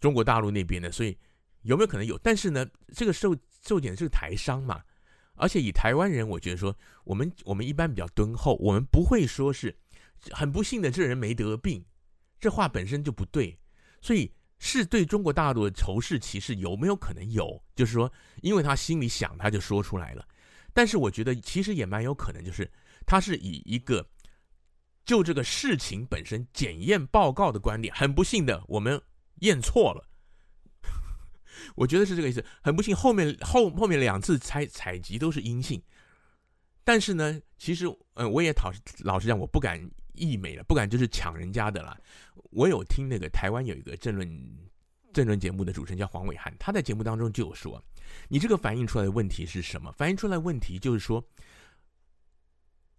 [0.00, 1.18] 中国大陆那边的，所以
[1.62, 2.16] 有没有可能有？
[2.18, 4.82] 但是呢，这个受受检是台商嘛，
[5.34, 9.76] 而且以台湾人，我觉得说我们我们一般比较敦厚，我们不会说是
[10.30, 11.84] 很不幸的这人没得病，
[12.38, 13.58] 这话本身就不对，
[14.00, 14.32] 所以
[14.62, 17.60] 是对中国大陆的仇视歧视有没有可能有？
[17.74, 20.24] 就是说，因为他心里想，他就说出来了。
[20.72, 22.70] 但是我觉得其实也蛮有可能，就是
[23.06, 24.06] 他是以一个
[25.04, 29.00] 就这个事情本身检验报告的观点，很不幸的我们
[29.40, 30.06] 验错了。
[31.74, 35.82] 我觉得是这个意思，很不幸，后面后后面两次采采集都是阴性，
[36.84, 41.98] 但是呢，其实，嗯、我也讨老实讲，我不敢溢美了，不敢就是抢人家的了。
[42.50, 44.28] 我有听那个台湾有一个政论
[45.12, 47.82] 政论节目的主持人叫黄伟汉，他在节目当中就有说，
[48.28, 49.92] 你这个反映出来的问题是什么？
[49.92, 51.24] 反映出来问题就是说，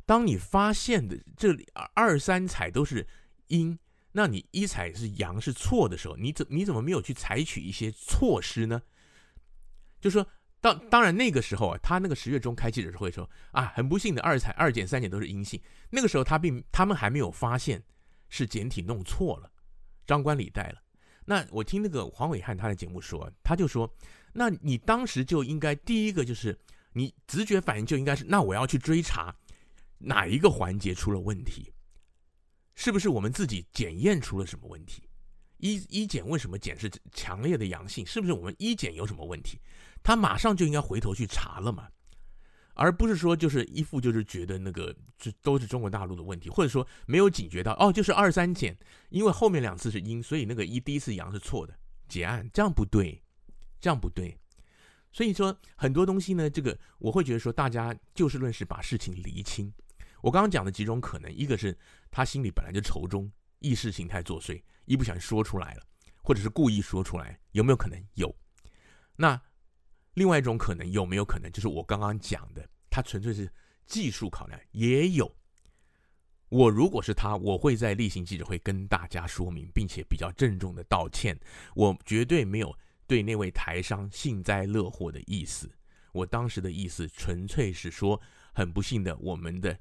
[0.05, 3.07] 当你发现的这里二三彩都是
[3.47, 3.77] 阴。
[4.13, 8.81] 那你一彩是阳是错的时候，你怎你怎么没有去采取一些措施呢？
[10.01, 10.27] 就说，
[10.61, 15.59] 当当然那个时候啊，他那个十月中开记者会说啊，很不幸的二采二检三检都是阴性。
[15.89, 17.83] 那个时候他并他们还没有发现
[18.29, 19.51] 是检体弄错了，
[20.05, 20.81] 张冠李戴了。
[21.25, 23.91] 那我听那个黄伟汉他的节目说，他就说，
[24.33, 26.57] 那你当时就应该第一个就是
[26.93, 29.35] 你直觉反应就应该是，那我要去追查
[29.97, 31.73] 哪一个环节出了问题。
[32.75, 35.03] 是不是我们自己检验出了什么问题？
[35.57, 38.05] 一一检为什么检是强烈的阳性？
[38.05, 39.59] 是不是我们一检有什么问题？
[40.03, 41.87] 他马上就应该回头去查了嘛，
[42.73, 48.75] 而不是说就是一副就是觉得那个这都是中国大陆的问题，或者说没有警觉到哦，就是二三检，
[49.09, 51.77] 因为后面两次是阴，所以那个一第一次阳是错的，
[52.07, 53.21] 结案，这样不对，
[53.79, 54.37] 这样不对。
[55.11, 59.71] 所以说很多东西呢，这个我会觉得说大家就事论事，把事情厘清。
[60.21, 61.77] 我刚刚讲的几种可能，一个是
[62.09, 63.29] 他心里本来就仇中，
[63.59, 65.83] 意识形态作祟，一不小心说出来了，
[66.23, 68.01] 或者是故意说出来，有没有可能？
[68.13, 68.33] 有。
[69.17, 69.39] 那
[70.13, 73.51] 另外一种可能有没有可能，就是我刚刚讲的，他纯粹是
[73.85, 75.33] 技术考量，也有。
[76.49, 81.39] 我如果是他，我会在例行记者会跟大家说明，并且比较郑重的道歉，
[81.75, 82.75] 我绝对没有
[83.07, 85.71] 对那位台商幸灾乐祸的意思。
[86.11, 88.21] 我当时的意思纯粹是说，
[88.53, 89.77] 很不幸的，我们的。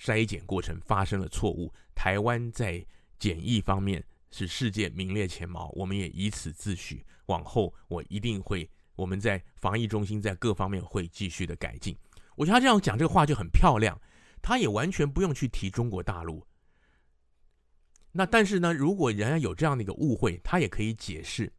[0.00, 2.86] 筛检过程发生了错误，台湾在
[3.18, 4.00] 检疫方面
[4.30, 7.02] 是世界名列前茅，我们也以此自诩。
[7.26, 11.96] 往后我一定会，我们在防疫中心在各方面会继续的改进。
[12.34, 13.98] 我觉得他这样讲这个话就很漂亮，
[14.42, 16.44] 他也完全不用去提中国大陆。
[18.12, 21.50] 那但是呢，如果人家有这样的一个误会，他也可以解释，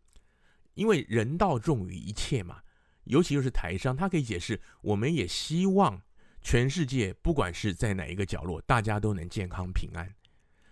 [0.74, 2.62] 因为人道重于一切嘛，
[3.06, 6.00] 尤其就是台商，他可以解释，我们也希望。
[6.42, 10.10] 全世界不管是在哪一个角落，大家都能健康平安，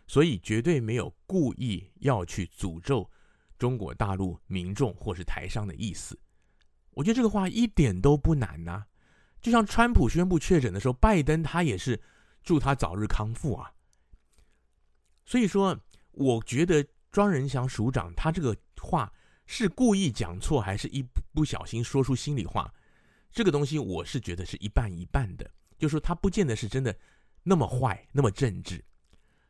[0.07, 3.11] 所以绝对没有故意要去诅咒
[3.59, 6.17] 中国大陆民众或是台商的意思。
[6.97, 8.85] 我觉得这个话一点都不难呐，
[9.39, 12.01] 就像川普宣布确诊的时候，拜登他也是
[12.43, 13.71] 祝他早日康复啊。
[15.23, 15.79] 所以说，
[16.13, 19.13] 我觉得庄人祥署长他这个话
[19.45, 21.03] 是故意讲错，还是一
[21.35, 22.73] 不小心说出心里话？
[23.31, 25.47] 这个东西我是觉得是一半一半的。
[25.77, 26.97] 就是说他不见得是真的
[27.43, 28.83] 那么坏，那么政治，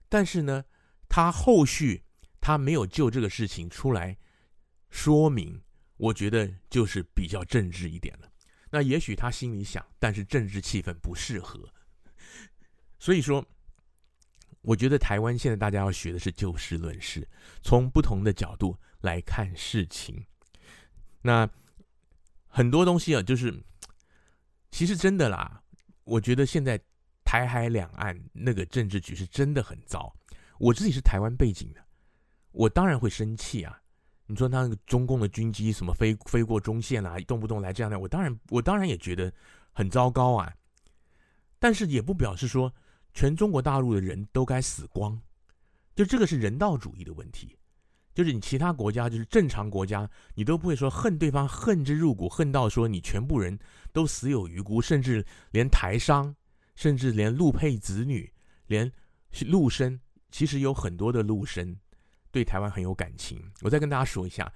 [0.10, 0.66] 但是呢，
[1.08, 2.04] 他后续
[2.42, 4.18] 他没有就这个事情出来
[4.90, 5.62] 说明，
[5.98, 8.32] 我觉得就是比较政治一点了。
[8.70, 11.68] 那也许他心里想，但是政治气氛不适合，
[13.00, 13.46] 所以说，
[14.62, 17.28] 我觉得台湾现在大家要学的是就事论事，
[17.62, 20.26] 从不同的角度来看事情。
[21.22, 21.50] 那
[22.46, 23.54] 很多东西啊，就是
[24.72, 25.64] 其实真的啦。
[26.04, 26.80] 我觉得现在
[27.24, 30.14] 台海两岸那个政治局势真的很糟。
[30.60, 31.86] 我自己是台湾背景的，
[32.52, 33.82] 我当然会生气啊！
[34.28, 39.34] 你说他那个中共的军机什么飞飞过中线啊，动不动来这样的，我当然我当然也觉得
[39.72, 40.54] 很糟糕啊。
[41.60, 42.72] 但是也不表示说
[43.14, 45.20] 全中国大陆的人都该死光，
[45.96, 47.58] 就这个是人道主义的问题。
[48.14, 53.58] 就是你其他国家，就是正常国家，你都不会说恨对方恨之入骨，恨到说你全部人
[53.94, 56.36] 都死有余辜，甚至连台商，
[56.76, 58.34] 甚至连陆配子女，
[58.66, 58.92] 连
[59.46, 60.00] 陆生，
[60.32, 61.78] 其实有很多的陆生
[62.38, 63.42] 对台湾很有感情。
[63.62, 64.52] 我再跟大家说一下，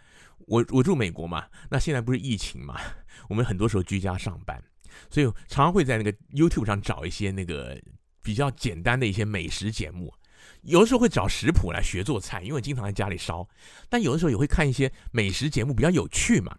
[0.46, 2.80] 我我住美国嘛，那现在不是疫情嘛，
[3.28, 4.64] 我们很多时候居家上班，
[5.10, 7.82] 所以常常会在那个 YouTube 上找一些那个
[8.22, 10.14] 比较简单的一些美食节目。
[10.62, 13.48] 有的时候会找食谱来学做菜，因为经常在家里烧。
[13.90, 16.56] 但有的时候也会看一些美食节目，比较有趣嘛，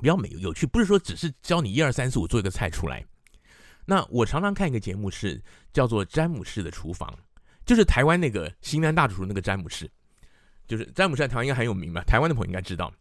[0.00, 3.04] 比较美有趣，不是说只是教你一二三四五做一个菜出来。
[3.84, 5.42] 那我常常看一个节目是
[5.74, 7.08] 叫做《詹姆士的厨房》，
[7.64, 9.90] 就是台湾那个新南大主厨那个詹姆士，
[10.66, 12.02] 就是詹姆士在台湾应该很有名吧？
[12.04, 12.92] 台湾的朋友应该知道，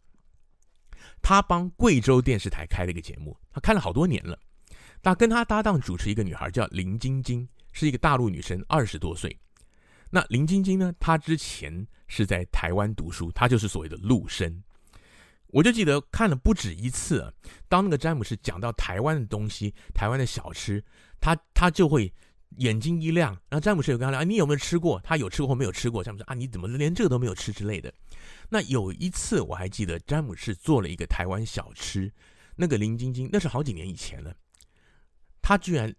[1.21, 4.37] 他帮贵州电视台开了一个节目，他开了好多年了。
[5.01, 9.37] 他跟他搭档主持一个女孩叫林晶晶，是一个大陆女生，二十多岁。
[10.09, 14.63] 那林晶晶呢，她之前是在台湾读书，她就是所谓的陆生。
[15.47, 17.31] 我就记得看了不止一次啊，
[17.67, 20.83] 当那个詹姆士讲到台湾的东西、台湾的小吃，
[21.19, 22.11] 他他就会
[22.57, 23.31] 眼睛一亮。
[23.49, 26.03] 然后詹姆士有跟他聊：“你有没有吃过？”他有吃过或没有吃过？
[26.03, 27.93] 詹姆士啊，你怎么连这个都没有吃之类的？
[28.49, 32.11] 那有一次我还记得，詹姆士做了一个台湾小吃，
[32.55, 34.35] 那个林晶晶，那是好几年以前了，
[35.41, 35.93] 他居然。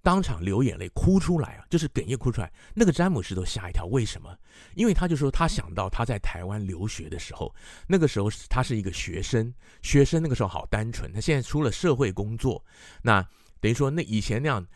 [0.00, 2.50] 当场流眼泪哭出来啊，就是哽咽哭出来。
[2.72, 4.34] 那个詹姆士都吓一跳，为什么？
[4.74, 7.54] 因为他就说他想到他在台湾留学的时候，
[7.86, 9.52] 那个时候他是一个学生，
[9.82, 11.12] 学生那个时候好单纯。
[11.12, 12.64] 他现在出了社会工作，
[13.02, 13.20] 那
[13.60, 14.66] 等于说那以前那样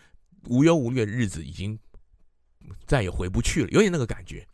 [0.46, 1.78] 无忧无虑的日子已经
[2.86, 4.46] 再也回不去了，有点那个感觉。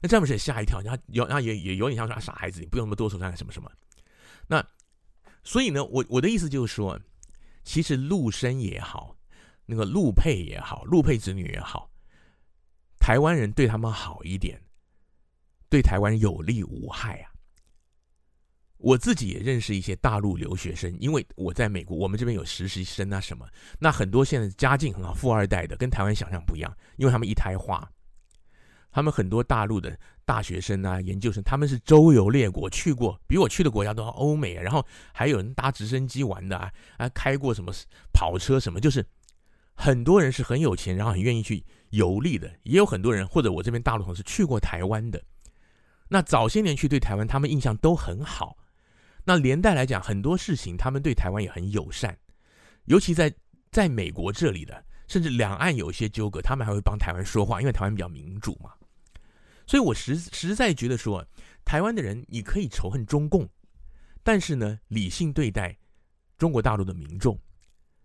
[0.00, 3.70] 那詹姆士也吓一跳，他有他也也有点像说啊，傻孩子，你不用那么多说干什么什么。
[4.46, 4.64] 那
[5.44, 7.00] 所以呢，我我的意思就是说，
[7.64, 9.16] 其实陆生也好。
[9.64, 11.88] 那个陆配也好，陆配子女也好，
[12.98, 14.60] 台湾人对他们好一点，
[15.70, 17.31] 对台湾有利无害啊。
[18.82, 23.46] 我自己也认识一些大陆留学生，因为我在美国，我们这边有实习生啊什么。
[23.78, 27.88] 那很多现在家境很好，富二代的，跟台湾想象不一样，因为他们一胎化。
[28.90, 34.62] 他们很多大陆的大学生啊，研究生，他们是周游列国去过，比我去的国家都要欧美啊。
[34.62, 37.72] 然后还有人搭直升机玩的啊，啊，开过什么
[38.12, 39.06] 跑车什么，就是。
[39.74, 45.20] 很多人是很有钱，然后很愿意去游历的，也有很多人或者我这边大陆同事去过台湾的。
[46.08, 48.58] 那早些年去对台湾，他们印象都很好。
[49.24, 52.16] 那连带来讲，很多事情他们对台湾也很友善，
[52.86, 53.32] 尤其在
[53.70, 58.72] 在美国这里的，甚至两岸有一些纠葛，他们还会帮台湾说话，因为台湾比较民主嘛。
[59.66, 61.24] 所以我实实在觉得说，
[61.64, 63.48] 台湾的人你可以仇恨中共，
[64.24, 65.78] 但是呢，理性对待
[66.36, 67.38] 中国大陆的民众。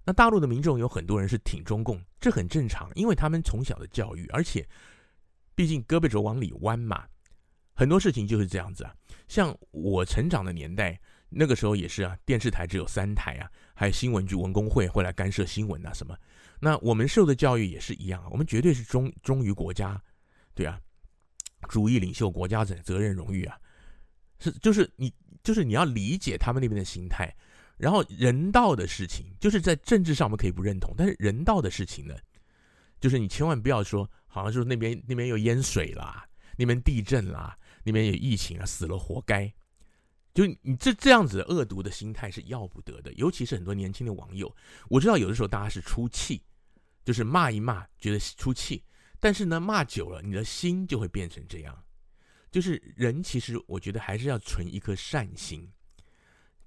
[0.05, 4.65] 那大陆的民众有很多人是挺中共，这很正常，因为他们从小的教育，而且
[5.55, 7.05] 毕竟胳膊肘往里弯嘛，
[7.73, 8.95] 很多事情就是这样子啊。
[9.27, 10.99] 像我成长的年代，
[11.29, 16.17] 那个时候也是啊，电视台只有三台啊，还有新闻局文工会会来干涉新闻啊什么。
[16.59, 20.01] 那我们受的教育也是一样啊，我们绝对是忠忠于国家，
[20.55, 20.79] 对啊，
[21.69, 23.57] 主义领袖，国家责责任荣誉啊，
[24.39, 25.13] 是就是你
[25.43, 27.33] 就是你要理解他们那边的心态。
[27.77, 32.15] 然后人道的事情，就是在政治上我们可以不认同，但是人道的事情呢，
[32.99, 36.25] 就是你千万不要说，好像说那边那边又淹水啦，
[36.57, 37.55] 那边地震啦，
[37.87, 39.51] 那边有疫情啊，死了活该。
[40.33, 44.55] 就你这这样子恶毒的心态是要不得的，尤其是很多年轻的网友，
[44.89, 46.43] 我知道有的时候大家是出气，
[47.03, 48.83] 就是骂一骂觉得出气，
[49.19, 51.83] 但是呢骂久了，你的心就会变成这样。
[52.51, 55.71] 就是人其实我觉得还是要存一颗善心。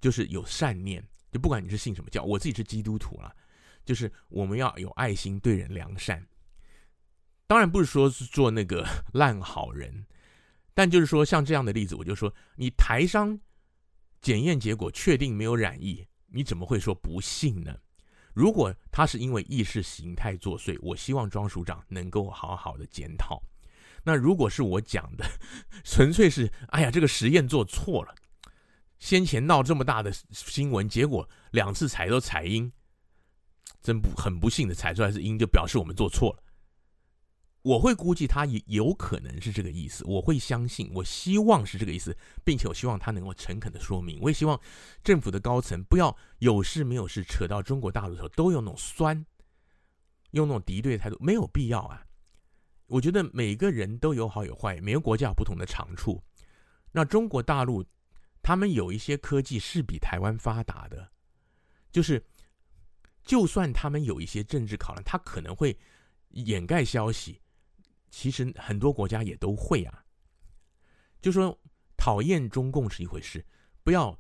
[0.01, 3.37] 就是有善念，就不管你是信什么教，我自己是基督徒了，
[3.85, 6.27] 就是我们要有爱心，对人良善。
[7.47, 10.07] 当然不是说是做那个烂好人，
[10.75, 13.39] 但就是说像这样的例子，我就说你台商
[14.21, 17.77] 检验结果确定没有染疫，你怎么会说不信呢？
[18.33, 23.43] 如果他是因为意识形态作祟，我希望庄署长能够好好的检讨。
[24.05, 25.25] 那如果是我讲的，
[25.85, 28.15] 纯粹是哎呀，这个实验做错了。
[28.99, 32.71] 先前闹这么大的新闻，结果两次采都采阴，
[33.83, 36.43] 真不很不幸的采出来是阴，就表示我们做错了。
[37.63, 44.19] 我会估计他也有可能是这个意思，我会相信，我希望是这个意思，并且我希望他能够诚恳的说明。
[44.21, 44.59] 我也希望
[45.03, 49.25] 政府的高层不要有事没有事扯到中国大陆的时候都用那种酸，
[50.31, 52.07] 用那种敌对态度，没有必要啊。
[52.87, 56.23] 我觉得每个人都有好有坏，每个国家有不同的长处。
[56.93, 57.85] 那中国大陆。
[58.43, 61.11] 他们有一些科技是比台湾发达的，
[61.93, 62.25] 就是，
[63.23, 65.79] 就算他们有一些政治考量，他可能会
[66.31, 67.39] 掩盖消息。
[68.11, 70.05] 其实很多国家也都会啊。
[71.23, 71.59] 就说
[71.97, 73.45] 讨厌中共是一回事，
[73.83, 74.19] 不要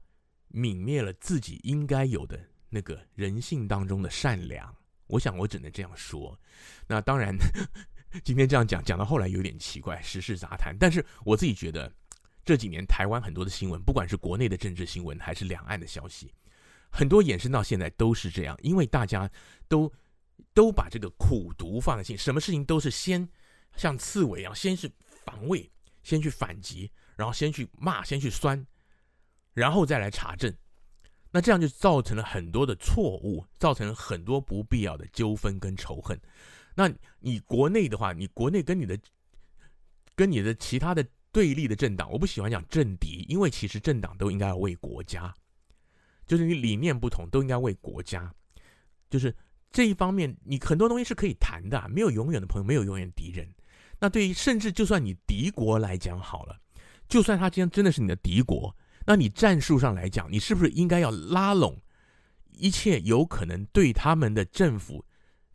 [0.53, 2.39] 泯灭了自己应该有的
[2.69, 4.75] 那个人性当中的善良。
[5.07, 6.39] 我想我只能这样说。
[6.87, 7.35] 那当然，
[8.25, 10.77] 今天这样讲讲到后来有点奇怪，时事杂谈。
[10.79, 11.93] 但是我自己觉得。
[12.43, 16.33] 这几年台湾很多的新闻，不管是国内的政治新闻，还是两岸的消息，
[16.89, 19.31] 很多延伸到现在都是这样，因为大家
[19.69, 19.93] 都
[20.55, 23.29] 都把这个苦读放在心，什么事情都是先
[23.77, 24.91] 像刺猬一样，先是
[25.25, 25.71] 防卫，
[26.03, 28.67] 先去反击，然后先去骂，先去酸，
[29.53, 30.55] 然后再来查证，
[31.31, 36.21] 那这样就造成了很多的错误，造成了很多不必要的纠纷跟仇恨。
[36.75, 38.99] 那你国内的话，你国内跟你的
[40.15, 41.07] 跟你的其他的。
[41.33, 45.33] 对立的政党，我不喜欢讲政敌，因为其实政党都应该要为国家。
[46.27, 48.35] 就是你理念不同，都应该为国家。
[49.09, 49.33] 就是
[49.73, 53.49] 这一方面，你很多东西是可以谈的，没有永远的朋友，没有永远敌人。
[53.99, 56.59] 那对于甚至就算你敌国来讲好了，
[57.09, 58.75] 就算他今天真的是你的敌国，
[59.07, 61.81] 那你战术上来讲，你是不是应该要拉拢
[62.51, 65.05] 一切有可能对他们的政府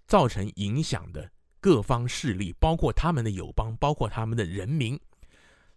[0.07, 4.99] 造成影响的各方势力，包括他们的友邦，包括他们的人民，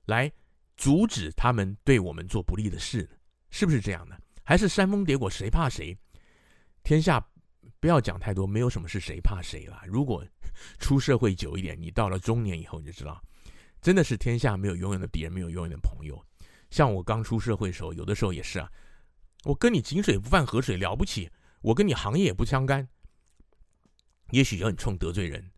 [0.06, 0.30] 来
[0.76, 3.08] 阻止他们对我们做不利的事呢？
[3.50, 4.20] 是不是这样的？
[4.44, 5.96] 还是煽风点火，谁怕谁？
[6.82, 7.18] 天下
[7.80, 9.80] 不要讲太多，没有什么是谁怕谁了。
[9.86, 10.24] 如果
[10.78, 13.22] 出社会久一点，你到了中年以后，你就知道，
[13.80, 16.20] 真的是天下没有永远的敌人，没有永远的朋友。
[16.70, 18.70] 像我刚出社会的时候，有的时候也是啊，
[19.44, 21.30] 我跟你井水不犯河水了不起，
[21.62, 22.88] 我跟你行业也不相干，
[24.32, 25.50] 也许就很冲得罪人。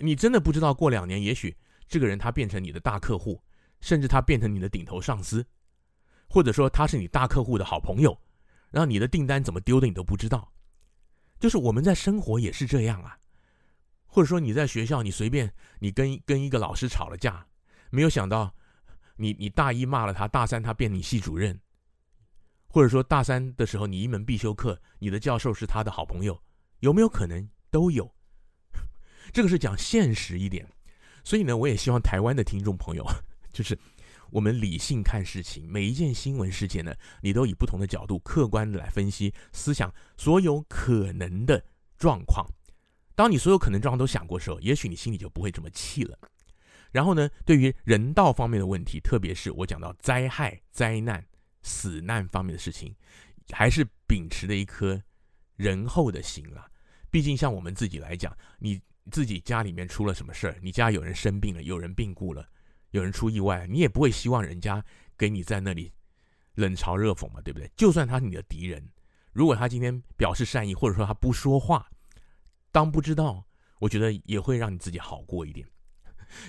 [0.00, 1.54] 你真的不知道，过两年，也许
[1.86, 3.42] 这个人他变成你的大客户，
[3.80, 5.46] 甚至他变成你的顶头上司。
[6.26, 8.18] 或者说他是你大客户的好朋友，
[8.70, 10.50] 然后你的订单怎么丢的你都不知道，
[11.44, 13.18] 就是我们在生活也是这样啊。
[14.06, 17.46] 或者说你在学校你随便你跟跟一个老师吵了架，
[17.90, 18.54] 没有想到
[19.16, 21.60] 你你大一骂了他，大三他变你系主任，
[22.66, 26.42] 或者说大三的时候你一门必修课你的教授是他的好朋友，
[26.78, 28.10] 有没有可能都有？
[29.30, 30.66] 这个是讲现实一点，
[31.24, 33.06] 所以呢，我也希望台湾的听众朋友
[33.52, 33.78] 就是。
[34.34, 41.64] 我们理性看事情，每一件新闻事件呢，你都以不同的角度客观的来分析、思想所有可能的
[41.96, 42.44] 状况。
[43.14, 46.18] 当你所有可能状况都想过的时候，也许你心里就不会这么气了。
[46.90, 51.24] 然后呢，对于人道方面的问题，特别是我讲到灾害、灾难、
[51.62, 52.92] 死难方面的事情，
[53.52, 55.00] 还是秉持着一颗
[55.54, 56.66] 仁厚的心啊。
[57.08, 58.80] 毕竟像我们自己来讲，你
[59.12, 62.44] 自己家里面出了什么事儿，你家有人生病了，有人病故了。
[62.94, 64.84] 有人出意外，你也不会希望人家
[65.18, 65.92] 给你在那里
[66.54, 67.68] 冷嘲热讽嘛，对不对？
[67.76, 68.88] 就算他是你的敌人，
[69.32, 71.88] 如果他今天表示善意，或者说他不说话，
[72.70, 73.46] 当不知道，
[73.80, 75.66] 我觉得也会让你自己好过一点。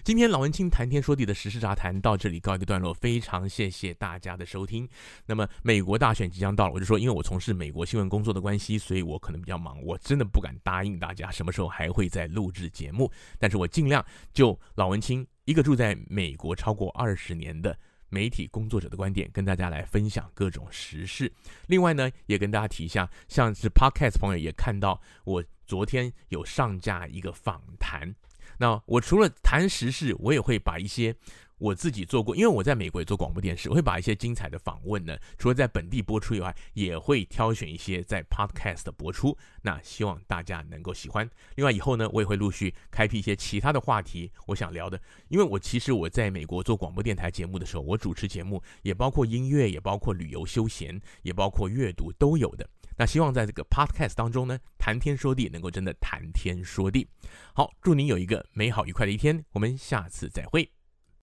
[0.03, 4.87] 今天老文青谈天说地的时事杂谈到这里告一个段落，非常谢谢大家的收听。
[5.25, 15.25] 那么美国大选即将到了，我就说，因为我从事美国新闻工作的关系，所以我可能比较忙，我真的不敢答应大家什么时候还会再录制节目，但是我尽量就老文青。
[15.45, 17.77] 一个住在美国超过二十年的
[18.09, 21.31] 媒体工作者的观点，跟大家来分享各种时事。
[21.67, 28.13] 另外呢，也跟大家提一下，像是 Podcast 朋友也看到，我昨天有上架一个访谈。
[28.57, 31.15] 那我除了谈时事，我也会把一些。
[31.57, 39.37] 我自己做过，因为我在美国也做广播电视，我会把一些精彩的访问呢，除了在本地播出以外，也会挑选一些在 Podcast 播出。
[39.61, 41.29] 那希望大家能够喜欢。
[41.55, 45.01] 另外以后呢，我也会陆续开辟一些其他的话题，我想聊的。
[45.29, 52.69] 因为我其实我在美国做广播电台节目的时候，我主持节目也包括音乐，也包括旅游休闲，也包括阅读都有的。
[52.97, 57.07] 那希望在这个 Podcast 当中呢，谈天说地能够真的谈天说地。
[57.53, 60.74] 好，祝您有一个美好愉快的一天，我们下次再会。